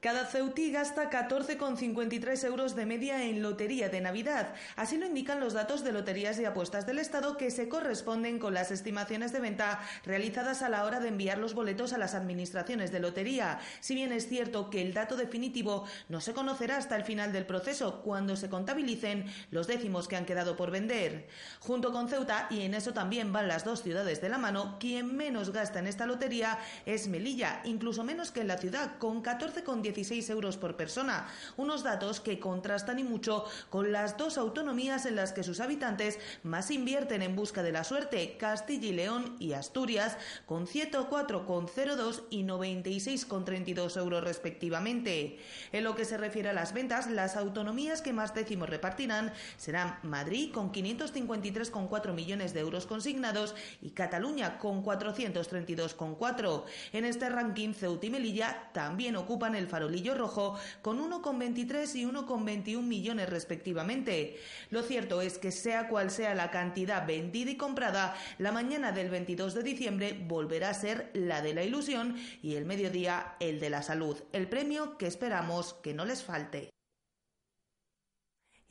Cada 0.00 0.24
ceutí 0.24 0.72
gasta 0.72 1.10
14,53 1.10 2.44
euros 2.46 2.74
de 2.74 2.86
media 2.86 3.22
en 3.22 3.42
lotería 3.42 3.90
de 3.90 4.00
Navidad. 4.00 4.54
Así 4.74 4.96
lo 4.96 5.04
indican 5.04 5.40
los 5.40 5.52
datos 5.52 5.84
de 5.84 5.92
Loterías 5.92 6.40
y 6.40 6.46
Apuestas 6.46 6.86
del 6.86 6.98
Estado 6.98 7.36
que 7.36 7.50
se 7.50 7.68
corresponden 7.68 8.38
con 8.38 8.54
las 8.54 8.70
estimaciones 8.70 9.30
de 9.34 9.40
venta 9.40 9.82
realizadas 10.06 10.62
a 10.62 10.70
la 10.70 10.84
hora 10.86 11.00
de 11.00 11.08
enviar 11.08 11.36
los 11.36 11.52
boletos 11.52 11.92
a 11.92 11.98
las 11.98 12.14
administraciones 12.14 12.92
de 12.92 13.00
lotería. 13.00 13.60
Si 13.80 13.94
bien 13.94 14.10
es 14.12 14.26
cierto 14.26 14.70
que 14.70 14.80
el 14.80 14.94
dato 14.94 15.16
definitivo 15.16 15.84
no 16.08 16.22
se 16.22 16.32
conocerá 16.32 16.78
hasta 16.78 16.96
el 16.96 17.04
final 17.04 17.34
del 17.34 17.44
proceso, 17.44 18.00
cuando 18.00 18.36
se 18.36 18.48
contabilicen 18.48 19.26
los 19.50 19.66
décimos 19.66 20.08
que 20.08 20.16
han 20.16 20.24
quedado 20.24 20.56
por 20.56 20.70
vender. 20.70 21.28
Junto 21.58 21.92
con 21.92 22.08
Ceuta, 22.08 22.46
y 22.48 22.62
en 22.62 22.72
eso 22.72 22.94
también 22.94 23.34
van 23.34 23.48
las 23.48 23.66
dos 23.66 23.82
ciudades 23.82 24.22
de 24.22 24.30
la 24.30 24.38
mano, 24.38 24.78
quien 24.80 25.14
menos 25.14 25.50
gasta 25.50 25.78
en 25.78 25.88
esta 25.88 26.06
lotería 26.06 26.58
es 26.86 27.06
Melilla, 27.06 27.60
incluso 27.64 28.02
menos 28.02 28.30
que 28.30 28.40
en 28.40 28.48
la 28.48 28.56
ciudad, 28.56 28.96
con 28.96 29.22
14,10 29.22 29.89
16 29.92 30.30
euros 30.30 30.56
por 30.56 30.76
persona, 30.76 31.28
unos 31.56 31.82
datos 31.82 32.20
que 32.20 32.38
contrastan 32.38 32.98
y 32.98 33.04
mucho 33.04 33.44
con 33.68 33.92
las 33.92 34.16
dos 34.16 34.38
autonomías 34.38 35.06
en 35.06 35.16
las 35.16 35.32
que 35.32 35.42
sus 35.42 35.60
habitantes 35.60 36.18
más 36.42 36.70
invierten 36.70 37.22
en 37.22 37.36
busca 37.36 37.62
de 37.62 37.72
la 37.72 37.84
suerte, 37.84 38.36
Castilla 38.38 38.88
y 38.88 38.92
León 38.92 39.36
y 39.40 39.52
Asturias, 39.52 40.16
con 40.46 40.66
104,02 40.66 42.22
y 42.30 42.44
96,32 42.44 43.98
euros 43.98 44.24
respectivamente. 44.24 45.38
En 45.72 45.84
lo 45.84 45.94
que 45.96 46.04
se 46.04 46.16
refiere 46.16 46.50
a 46.50 46.52
las 46.54 46.72
ventas, 46.72 47.08
las 47.10 47.36
autonomías 47.36 48.02
que 48.02 48.12
más 48.12 48.34
décimos 48.34 48.68
repartirán 48.68 49.32
serán 49.56 49.98
Madrid 50.02 50.52
con 50.52 50.72
553,4 50.72 52.12
millones 52.12 52.54
de 52.54 52.60
euros 52.60 52.86
consignados 52.86 53.54
y 53.82 53.90
Cataluña 53.90 54.58
con 54.58 54.84
432,4. 54.84 56.64
En 56.92 57.04
este 57.04 57.28
ranking, 57.28 57.72
Ceuta 57.74 58.06
y 58.06 58.10
Melilla 58.10 58.70
también 58.72 59.16
ocupan 59.16 59.54
el 59.54 59.66
farolillo 59.80 60.14
rojo 60.14 60.58
con 60.82 60.98
1,23 60.98 61.94
y 61.94 62.04
1,21 62.04 62.82
millones 62.82 63.30
respectivamente. 63.30 64.38
Lo 64.68 64.82
cierto 64.82 65.22
es 65.22 65.38
que 65.38 65.52
sea 65.52 65.88
cual 65.88 66.10
sea 66.10 66.34
la 66.34 66.50
cantidad 66.50 67.06
vendida 67.06 67.50
y 67.50 67.56
comprada, 67.56 68.14
la 68.36 68.52
mañana 68.52 68.92
del 68.92 69.08
22 69.08 69.54
de 69.54 69.62
diciembre 69.62 70.22
volverá 70.28 70.68
a 70.68 70.74
ser 70.74 71.10
la 71.14 71.40
de 71.40 71.54
la 71.54 71.64
ilusión 71.64 72.16
y 72.42 72.56
el 72.56 72.66
mediodía 72.66 73.36
el 73.40 73.58
de 73.58 73.70
la 73.70 73.82
salud, 73.82 74.18
el 74.34 74.48
premio 74.48 74.98
que 74.98 75.06
esperamos 75.06 75.72
que 75.72 75.94
no 75.94 76.04
les 76.04 76.22
falte. 76.22 76.68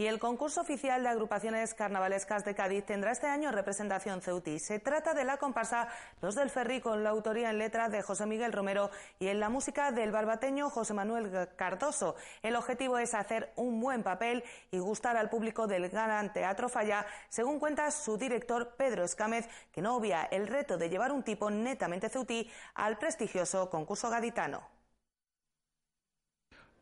Y 0.02 0.08
el 0.08 0.18
concurso 0.18 0.62
oficial 0.62 1.04
de 1.04 1.10
agrupaciones 1.10 1.74
carnavalescas 1.74 2.46
de 2.46 2.56
Cádiz 2.56 2.86
tendrá 2.86 3.12
este 3.12 3.28
año 3.28 3.52
representación 3.52 4.22
ceutí. 4.22 4.58
Se 4.58 4.80
trata 4.80 5.14
de 5.14 5.26
la 5.26 5.36
comparsa 5.36 5.90
Los 6.22 6.36
del 6.36 6.50
Ferri 6.50 6.80
con 6.80 7.04
la 7.04 7.10
autoría 7.10 7.50
en 7.50 7.58
letra 7.58 7.90
de 7.90 8.02
José 8.02 8.26
Miguel 8.26 8.54
Romero 8.54 8.92
y 9.20 9.28
en 9.28 9.42
la 9.42 9.50
música 9.50 9.92
del 9.92 10.14
barbateño 10.14 10.70
José 10.70 10.94
Manuel 10.94 11.50
Cardoso. 11.58 12.16
El 12.42 12.56
objetivo 12.56 12.98
es 12.98 13.14
hacer 13.14 13.52
un 13.58 13.82
buen 13.82 14.02
papel 14.02 14.46
y 14.72 14.80
gustar 14.80 15.18
al 15.18 15.30
público 15.30 15.68
del 15.68 15.90
Gran 15.90 16.32
Teatro 16.32 16.70
Falla, 16.70 17.06
según 17.28 17.60
cuenta 17.60 17.92
su 17.92 18.16
director 18.16 18.78
Pedro 18.78 19.04
Escámez, 19.04 19.50
que 19.74 19.82
no 19.82 19.98
obvia 19.98 20.30
el 20.32 20.48
reto 20.48 20.78
de 20.78 20.88
llevar 20.88 21.12
un 21.12 21.24
tipo 21.24 21.52
netamente 21.52 22.08
ceutí 22.08 22.50
al 22.76 22.98
prestigioso 22.98 23.70
concurso 23.70 24.10
gaditano. 24.10 24.79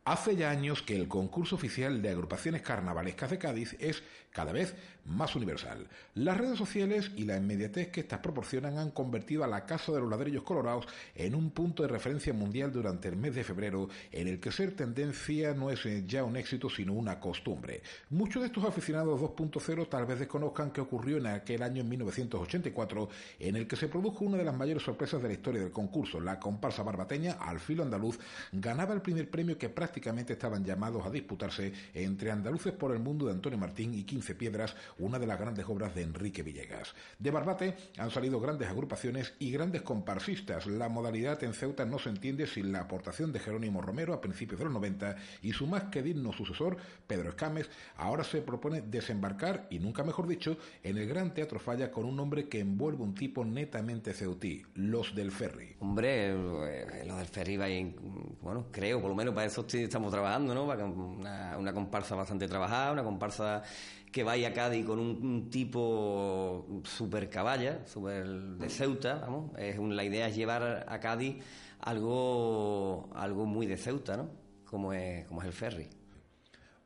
Hace 0.08 0.36
ya 0.36 0.48
años 0.48 0.80
que 0.80 0.96
el 0.96 1.06
concurso 1.06 1.56
oficial 1.56 2.00
de 2.00 2.08
agrupaciones 2.08 2.62
carnavalescas 2.62 3.28
de 3.28 3.36
Cádiz 3.36 3.76
es 3.78 4.02
cada 4.32 4.52
vez 4.52 4.74
más 5.04 5.36
universal. 5.36 5.86
Las 6.14 6.38
redes 6.38 6.56
sociales 6.56 7.10
y 7.16 7.24
la 7.24 7.36
inmediatez 7.36 7.88
que 7.88 8.00
estas 8.00 8.20
proporcionan 8.20 8.78
han 8.78 8.90
convertido 8.90 9.44
a 9.44 9.46
la 9.46 9.66
Casa 9.66 9.92
de 9.92 10.00
los 10.00 10.08
Ladrillos 10.08 10.44
Colorados 10.44 10.86
en 11.14 11.34
un 11.34 11.50
punto 11.50 11.82
de 11.82 11.88
referencia 11.88 12.32
mundial 12.32 12.72
durante 12.72 13.08
el 13.08 13.16
mes 13.16 13.34
de 13.34 13.44
febrero, 13.44 13.88
en 14.10 14.28
el 14.28 14.40
que 14.40 14.52
ser 14.52 14.72
tendencia 14.72 15.52
no 15.52 15.70
es 15.70 15.80
ya 16.06 16.24
un 16.24 16.36
éxito 16.36 16.70
sino 16.70 16.94
una 16.94 17.20
costumbre. 17.20 17.82
Muchos 18.10 18.42
de 18.42 18.48
estos 18.48 18.64
aficionados 18.64 19.20
2.0 19.20 19.88
tal 19.88 20.06
vez 20.06 20.20
desconozcan 20.20 20.70
qué 20.70 20.80
ocurrió 20.80 21.18
en 21.18 21.26
aquel 21.26 21.62
año 21.62 21.82
en 21.82 21.88
1984, 21.88 23.08
en 23.40 23.56
el 23.56 23.66
que 23.66 23.76
se 23.76 23.88
produjo 23.88 24.24
una 24.24 24.38
de 24.38 24.44
las 24.44 24.56
mayores 24.56 24.82
sorpresas 24.82 25.20
de 25.20 25.28
la 25.28 25.34
historia 25.34 25.60
del 25.60 25.72
concurso. 25.72 26.20
La 26.20 26.38
comparsa 26.38 26.82
barbateña, 26.82 27.32
al 27.40 27.60
filo 27.60 27.82
andaluz, 27.82 28.18
ganaba 28.52 28.94
el 28.94 29.02
primer 29.02 29.30
premio 29.30 29.58
que 29.58 29.68
prácticamente 29.68 29.97
estaban 29.98 30.64
llamados 30.64 31.04
a 31.04 31.10
disputarse 31.10 31.72
entre 31.94 32.30
andaluces 32.30 32.72
por 32.72 32.92
el 32.92 32.98
mundo 32.98 33.26
de 33.26 33.32
Antonio 33.32 33.58
Martín 33.58 33.94
y 33.94 34.04
15 34.04 34.34
Piedras, 34.34 34.74
una 34.98 35.18
de 35.18 35.26
las 35.26 35.38
grandes 35.38 35.66
obras 35.68 35.94
de 35.94 36.02
Enrique 36.02 36.42
Villegas. 36.42 36.94
De 37.18 37.30
Barbate 37.30 37.76
han 37.98 38.10
salido 38.10 38.40
grandes 38.40 38.68
agrupaciones 38.68 39.34
y 39.38 39.50
grandes 39.50 39.82
comparsistas. 39.82 40.66
La 40.66 40.88
modalidad 40.88 41.42
en 41.44 41.54
Ceuta 41.54 41.84
no 41.84 41.98
se 41.98 42.10
entiende 42.10 42.46
sin 42.46 42.72
la 42.72 42.80
aportación 42.80 43.32
de 43.32 43.40
Jerónimo 43.40 43.80
Romero 43.80 44.12
a 44.14 44.20
principios 44.20 44.58
de 44.58 44.64
los 44.64 44.74
90 44.74 45.16
y 45.42 45.52
su 45.52 45.66
más 45.66 45.84
que 45.84 46.02
digno 46.02 46.32
sucesor, 46.32 46.76
Pedro 47.06 47.30
Escames, 47.30 47.68
ahora 47.96 48.24
se 48.24 48.42
propone 48.42 48.82
desembarcar, 48.82 49.66
y 49.70 49.78
nunca 49.78 50.04
mejor 50.04 50.26
dicho, 50.26 50.56
en 50.82 50.98
el 50.98 51.06
Gran 51.06 51.34
Teatro 51.34 51.58
Falla 51.58 51.90
con 51.90 52.04
un 52.04 52.16
nombre 52.16 52.48
que 52.48 52.60
envuelve 52.60 53.02
un 53.02 53.14
tipo 53.14 53.44
netamente 53.44 54.12
ceutí, 54.12 54.62
los 54.74 55.14
del 55.14 55.32
ferry. 55.32 55.76
Hombre, 55.80 56.30
eh, 56.30 57.04
los 57.06 57.18
del 57.18 57.26
ferry, 57.26 57.56
bueno, 58.40 58.66
creo, 58.70 59.00
por 59.00 59.10
lo 59.10 59.16
menos 59.16 59.34
para 59.34 59.46
eso 59.46 59.64
estamos 59.88 60.12
trabajando, 60.12 60.54
¿no? 60.54 60.64
Una, 60.64 61.56
una 61.58 61.72
comparsa 61.72 62.14
bastante 62.14 62.46
trabajada, 62.46 62.92
una 62.92 63.02
comparsa 63.02 63.62
que 64.12 64.22
vaya 64.24 64.48
a 64.48 64.52
Cádiz 64.52 64.86
con 64.86 64.98
un, 64.98 65.50
tipo 65.50 66.66
super 66.84 67.28
caballa, 67.28 67.86
super 67.86 68.26
de 68.26 68.68
Ceuta, 68.68 69.16
vamos, 69.16 69.50
es 69.58 69.78
la 69.78 70.04
idea 70.04 70.28
es 70.28 70.36
llevar 70.36 70.86
a 70.88 71.00
Cádiz 71.00 71.36
algo, 71.80 73.08
algo 73.14 73.46
muy 73.46 73.66
de 73.66 73.76
Ceuta, 73.76 74.16
¿no? 74.16 74.30
Como 74.64 74.92
es, 74.92 75.26
como 75.26 75.40
es 75.42 75.46
el 75.46 75.52
ferry. 75.52 75.88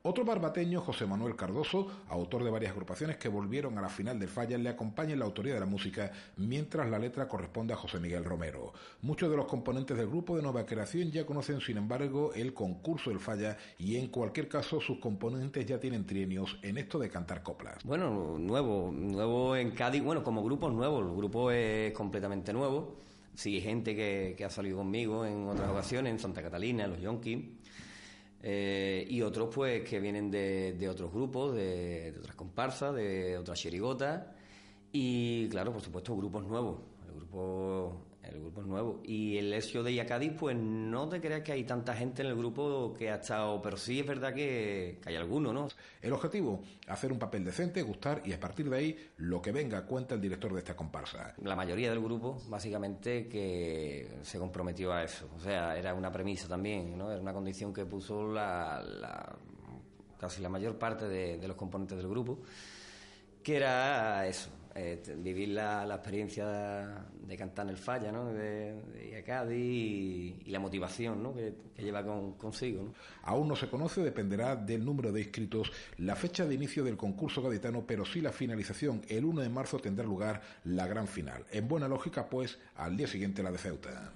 Otro 0.05 0.25
barbateño, 0.25 0.81
José 0.81 1.05
Manuel 1.05 1.37
Cardoso, 1.37 1.87
autor 2.09 2.43
de 2.43 2.49
varias 2.49 2.73
agrupaciones 2.73 3.15
que 3.15 3.29
volvieron 3.29 3.77
a 3.77 3.81
la 3.81 3.87
final 3.87 4.19
del 4.19 4.27
Falla, 4.27 4.57
le 4.57 4.67
acompaña 4.67 5.13
en 5.13 5.19
la 5.19 5.23
autoría 5.23 5.53
de 5.53 5.61
la 5.61 5.65
música, 5.65 6.11
mientras 6.35 6.89
la 6.89 6.99
letra 6.99 7.29
corresponde 7.29 7.71
a 7.71 7.77
José 7.77 8.01
Miguel 8.01 8.25
Romero. 8.25 8.73
Muchos 9.01 9.31
de 9.31 9.37
los 9.37 9.45
componentes 9.45 9.95
del 9.95 10.07
grupo 10.07 10.35
de 10.35 10.41
nueva 10.41 10.65
creación 10.65 11.09
ya 11.09 11.25
conocen, 11.25 11.61
sin 11.61 11.77
embargo, 11.77 12.33
el 12.33 12.53
concurso 12.53 13.11
del 13.11 13.21
Falla 13.21 13.55
y 13.79 13.95
en 13.95 14.07
cualquier 14.07 14.49
caso 14.49 14.81
sus 14.81 14.99
componentes 14.99 15.65
ya 15.65 15.79
tienen 15.79 16.05
trienios 16.05 16.59
en 16.63 16.77
esto 16.79 16.99
de 16.99 17.09
cantar 17.09 17.41
coplas. 17.41 17.81
Bueno, 17.85 18.37
nuevo, 18.37 18.91
nuevo 18.91 19.55
en 19.55 19.71
Cádiz, 19.71 20.03
bueno, 20.03 20.21
como 20.21 20.43
grupo 20.43 20.67
es 20.67 20.73
nuevo, 20.73 20.99
el 20.99 21.15
grupo 21.15 21.49
es 21.49 21.93
completamente 21.93 22.51
nuevo. 22.51 22.97
Sí, 23.35 23.61
gente 23.61 23.95
que, 23.95 24.43
ha 24.43 24.49
salido 24.49 24.79
conmigo 24.79 25.25
en 25.25 25.47
otras 25.47 25.69
ocasiones, 25.69 26.11
en 26.11 26.19
Santa 26.19 26.41
Catalina, 26.41 26.83
en 26.83 26.89
los 26.89 26.99
Yonkis 26.99 27.39
eh, 28.43 29.07
y 29.09 29.21
otros 29.21 29.49
pues 29.55 29.87
que 29.87 30.01
vienen 30.01 30.29
de, 30.29 30.73
de 30.73 30.89
otros 30.89 31.11
grupos, 31.13 31.55
de, 31.55 32.13
otras 32.19 32.35
comparsas, 32.35 32.93
de 32.93 33.37
otras 33.37 33.57
chirigotas 33.57 34.27
y 34.91 35.47
claro, 35.49 35.71
por 35.71 35.81
supuesto, 35.81 36.15
grupos 36.15 36.45
nuevos. 36.45 36.79
El 37.07 37.15
grupo 37.15 38.05
el 38.23 38.39
grupo 38.39 38.61
es 38.61 38.67
nuevo. 38.67 39.01
Y 39.03 39.37
el 39.37 39.53
hecho 39.53 39.83
de 39.83 39.93
Yacadí, 39.93 40.29
pues 40.29 40.55
no 40.55 41.09
te 41.09 41.19
creas 41.19 41.41
que 41.41 41.51
hay 41.51 41.63
tanta 41.63 41.93
gente 41.93 42.21
en 42.21 42.29
el 42.29 42.35
grupo 42.35 42.93
que 42.97 43.09
ha 43.09 43.15
estado, 43.15 43.61
pero 43.61 43.77
sí 43.77 43.99
es 43.99 44.07
verdad 44.07 44.33
que, 44.33 44.99
hay 45.05 45.15
alguno, 45.15 45.51
¿no? 45.51 45.67
El 46.01 46.13
objetivo, 46.13 46.61
hacer 46.87 47.11
un 47.11 47.19
papel 47.19 47.43
decente, 47.43 47.81
gustar 47.81 48.21
y 48.25 48.33
a 48.33 48.39
partir 48.39 48.69
de 48.69 48.77
ahí 48.77 49.11
lo 49.17 49.41
que 49.41 49.51
venga 49.51 49.85
cuenta 49.85 50.15
el 50.15 50.21
director 50.21 50.53
de 50.53 50.59
esta 50.59 50.75
comparsa. 50.75 51.33
La 51.43 51.55
mayoría 51.55 51.89
del 51.89 51.99
grupo, 51.99 52.41
básicamente, 52.47 53.27
que 53.27 54.19
se 54.21 54.39
comprometió 54.39 54.93
a 54.93 55.03
eso. 55.03 55.29
O 55.35 55.39
sea, 55.39 55.77
era 55.77 55.93
una 55.93 56.11
premisa 56.11 56.47
también, 56.47 56.97
¿no? 56.97 57.11
Era 57.11 57.21
una 57.21 57.33
condición 57.33 57.73
que 57.73 57.85
puso 57.85 58.31
la, 58.31 59.35
casi 60.17 60.41
la 60.41 60.49
mayor 60.49 60.77
parte 60.77 61.07
de 61.07 61.47
los 61.47 61.57
componentes 61.57 61.97
del 61.97 62.07
grupo, 62.07 62.39
que 63.43 63.57
era 63.57 64.25
eso 64.27 64.49
eh, 64.75 64.99
vivir 65.17 65.49
la, 65.49 65.85
experiencia 65.85 67.05
de, 67.27 67.37
cantar 67.37 67.69
el 67.69 67.77
Falla, 67.77 68.11
¿no? 68.11 68.33
de, 68.33 68.73
de 68.73 69.55
y, 69.55 70.43
la 70.47 70.59
motivación 70.59 71.21
¿no? 71.21 71.31
que, 71.35 71.53
lleva 71.77 72.03
consigo. 72.37 72.91
Aún 73.21 73.47
no 73.47 73.55
se 73.55 73.69
conoce, 73.69 74.01
dependerá 74.01 74.55
del 74.55 74.83
número 74.83 75.11
de 75.11 75.21
inscritos, 75.21 75.71
la 75.97 76.15
fecha 76.15 76.45
de 76.45 76.55
inicio 76.55 76.83
del 76.83 76.97
concurso 76.97 77.43
gaditano, 77.43 77.85
pero 77.85 78.03
sí 78.03 78.19
la 78.19 78.31
finalización. 78.31 79.03
El 79.07 79.25
1 79.25 79.41
de 79.41 79.49
marzo 79.49 79.77
tendrá 79.77 80.05
lugar 80.05 80.41
la 80.63 80.87
gran 80.87 81.07
final. 81.07 81.45
En 81.51 81.67
buena 81.67 81.87
lógica, 81.87 82.27
pues, 82.27 82.57
al 82.75 82.97
día 82.97 83.07
siguiente 83.07 83.43
la 83.43 83.51
de 83.51 83.59
Ceuta. 83.59 84.11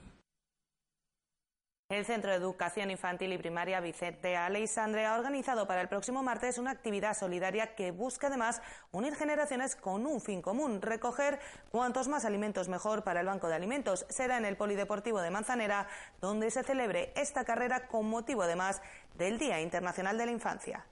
El 1.90 2.04
Centro 2.04 2.32
de 2.32 2.36
Educación 2.36 2.92
Infantil 2.92 3.32
y 3.32 3.38
Primaria 3.38 3.80
Vicente 3.80 4.36
Aleixandre 4.36 5.06
ha 5.06 5.16
organizado 5.16 5.68
para 5.68 5.80
el 5.80 5.88
próximo 5.88 6.22
martes 6.22 6.58
una 6.58 6.72
actividad 6.72 7.16
solidaria 7.16 7.76
que 7.76 7.92
busca 7.92 8.28
además 8.28 8.62
unir 8.92 9.16
generaciones 9.16 9.78
con 9.78 10.06
un 10.06 10.20
fin 10.20 10.42
común, 10.42 10.82
recoger 10.82 11.40
cuantos 11.72 12.10
más 12.10 12.26
alimentos 12.26 12.68
mejor 12.68 13.06
para 13.06 13.22
el 13.22 13.28
Banco 13.28 13.48
de 13.48 13.56
Alimentos. 13.56 14.06
Será 14.10 14.38
en 14.38 14.44
el 14.44 14.58
Polideportivo 14.58 15.22
de 15.22 15.32
Manzanera 15.32 15.88
donde 16.20 16.52
se 16.52 16.64
celebre 16.64 17.14
esta 17.16 17.46
carrera 17.46 17.88
con 17.88 18.10
motivo 18.10 18.42
además 18.42 18.82
del 19.16 19.38
Día 19.38 19.62
Internacional 19.62 20.18
de 20.18 20.26
la 20.26 20.32
Infancia. 20.34 20.86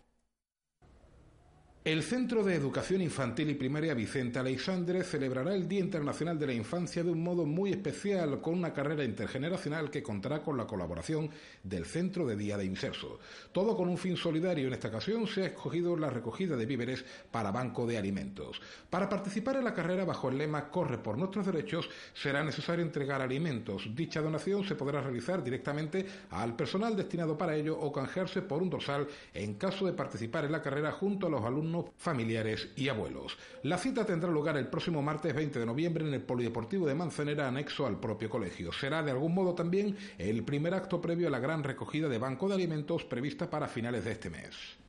El 1.86 2.02
Centro 2.02 2.44
de 2.44 2.56
Educación 2.56 3.04
Infantil 3.04 3.52
y 3.52 3.54
Primaria 3.54 3.94
Vicente 3.94 4.40
Aleixandre 4.40 5.04
celebrará 5.04 5.54
el 5.54 5.68
Día 5.68 5.82
Internacional 5.82 6.40
de 6.40 6.48
la 6.48 6.54
Infancia 6.54 7.04
de 7.04 7.12
un 7.12 7.22
modo 7.22 7.46
muy 7.46 7.70
especial 7.70 8.42
con 8.42 8.56
una 8.56 8.74
carrera 8.74 9.04
intergeneracional 9.04 9.92
que 9.92 10.02
contará 10.02 10.42
con 10.42 10.58
la 10.58 10.66
colaboración 10.66 11.30
del 11.62 11.86
Centro 11.86 12.26
de 12.26 12.36
Día 12.36 12.58
de 12.58 12.66
Inserso. 12.66 13.20
Todo 13.52 13.78
con 13.78 13.88
un 13.88 14.00
fin 14.00 14.18
solidario. 14.18 14.66
En 14.66 14.74
esta 14.74 14.88
ocasión 14.88 15.28
se 15.28 15.44
ha 15.44 15.46
escogido 15.46 15.96
la 15.96 16.10
recogida 16.10 16.58
de 16.58 16.66
víveres 16.66 17.06
para 17.30 17.52
Banco 17.52 17.86
de 17.86 18.00
Alimentos. 18.00 18.60
Para 18.90 19.08
participar 19.08 19.58
en 19.58 19.66
la 19.66 19.76
carrera 19.76 20.06
bajo 20.06 20.30
el 20.30 20.40
lema 20.40 20.72
Corre 20.72 20.98
por 20.98 21.20
nuestros 21.20 21.46
derechos 21.46 21.88
será 22.16 22.44
necesario 22.44 22.84
entregar 22.84 23.22
alimentos. 23.22 23.92
Dicha 23.94 24.22
donación 24.22 24.66
se 24.66 24.74
podrá 24.74 25.02
realizar 25.02 25.44
directamente 25.44 26.04
al 26.32 26.56
personal 26.56 26.96
destinado 26.96 27.38
para 27.38 27.56
ello 27.56 27.78
o 27.80 27.92
canjearse 27.92 28.42
por 28.42 28.64
un 28.64 28.72
dorsal 28.72 29.08
en 29.36 29.54
caso 29.54 29.86
de 29.86 29.94
participar 29.94 30.46
en 30.46 30.52
la 30.52 30.64
carrera 30.64 30.92
junto 30.92 31.28
a 31.28 31.30
los 31.30 31.46
alumnos 31.46 31.75
familiares 31.98 32.70
y 32.76 32.90
abuelos. 32.90 33.38
La 33.64 33.78
cita 33.78 34.06
tendrá 34.06 34.30
lugar 34.30 34.58
el 34.58 34.68
próximo 34.68 35.02
martes 35.02 35.34
20 35.34 35.60
de 35.60 35.66
noviembre 35.66 36.08
en 36.08 36.14
el 36.14 36.22
Polideportivo 36.22 36.88
de 36.88 36.96
Manzanera, 36.96 37.48
anexo 37.48 37.86
al 37.86 38.00
propio 38.00 38.30
colegio. 38.30 38.72
Será 38.72 39.04
de 39.04 39.12
algún 39.12 39.34
modo 39.34 39.56
también 39.56 39.98
el 40.18 40.44
primer 40.44 40.74
acto 40.74 41.02
previo 41.02 41.28
a 41.28 41.32
la 41.32 41.40
gran 41.40 41.64
recogida 41.64 42.08
de 42.08 42.18
Banco 42.18 42.48
de 42.48 42.56
Alimentos 42.56 43.04
prevista 43.04 43.50
para 43.50 43.68
finales 43.68 44.06
de 44.06 44.12
este 44.12 44.30
mes. 44.30 44.85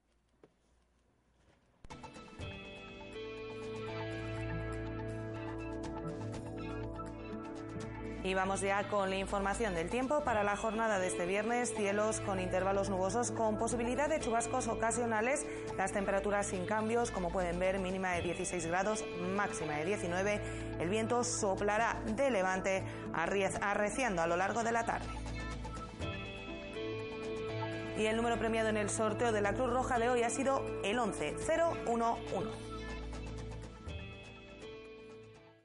Y 8.27 8.35
vamos 8.35 8.61
ya 8.61 8.89
con 8.89 9.09
la 9.09 9.15
información 9.15 9.77
del 9.77 9.89
tiempo 9.89 10.25
para 10.25 10.43
la 10.43 10.57
jornada 10.57 10.99
de 10.99 11.07
este 11.07 11.27
viernes. 11.27 11.73
Cielos 11.77 12.21
con 12.21 12.41
intervalos 12.41 12.91
nubosos 12.91 13.31
con 13.31 13.57
posibilidad 13.57 14.09
de 14.09 14.19
chubascos 14.19 14.67
ocasionales. 14.67 15.47
Las 15.77 15.93
temperaturas 15.93 16.49
sin 16.49 16.67
cambios, 16.67 17.13
como 17.13 17.31
pueden 17.31 17.61
ver, 17.61 17.79
mínima 17.79 18.15
de 18.15 18.23
16 18.23 18.67
grados, 18.67 19.05
máxima 19.37 19.75
de 19.75 19.85
19. 19.85 20.41
El 20.81 20.89
viento 20.89 21.23
soplará 21.23 22.03
de 22.05 22.33
levante, 22.33 22.83
arreciando 23.13 24.23
a 24.23 24.27
lo 24.27 24.37
largo 24.37 24.65
de 24.65 24.73
la 24.73 24.85
tarde. 24.85 25.07
Y 27.97 28.07
el 28.07 28.17
número 28.17 28.41
premiado 28.41 28.71
en 28.71 28.77
el 28.77 28.91
sorteo 28.91 29.31
de 29.31 29.41
la 29.41 29.53
Cruz 29.53 29.71
Roja 29.71 30.01
de 30.01 30.09
hoy 30.09 30.25
ha 30.25 30.31
sido 30.31 30.67
el 30.83 30.99
11011. 30.99 32.76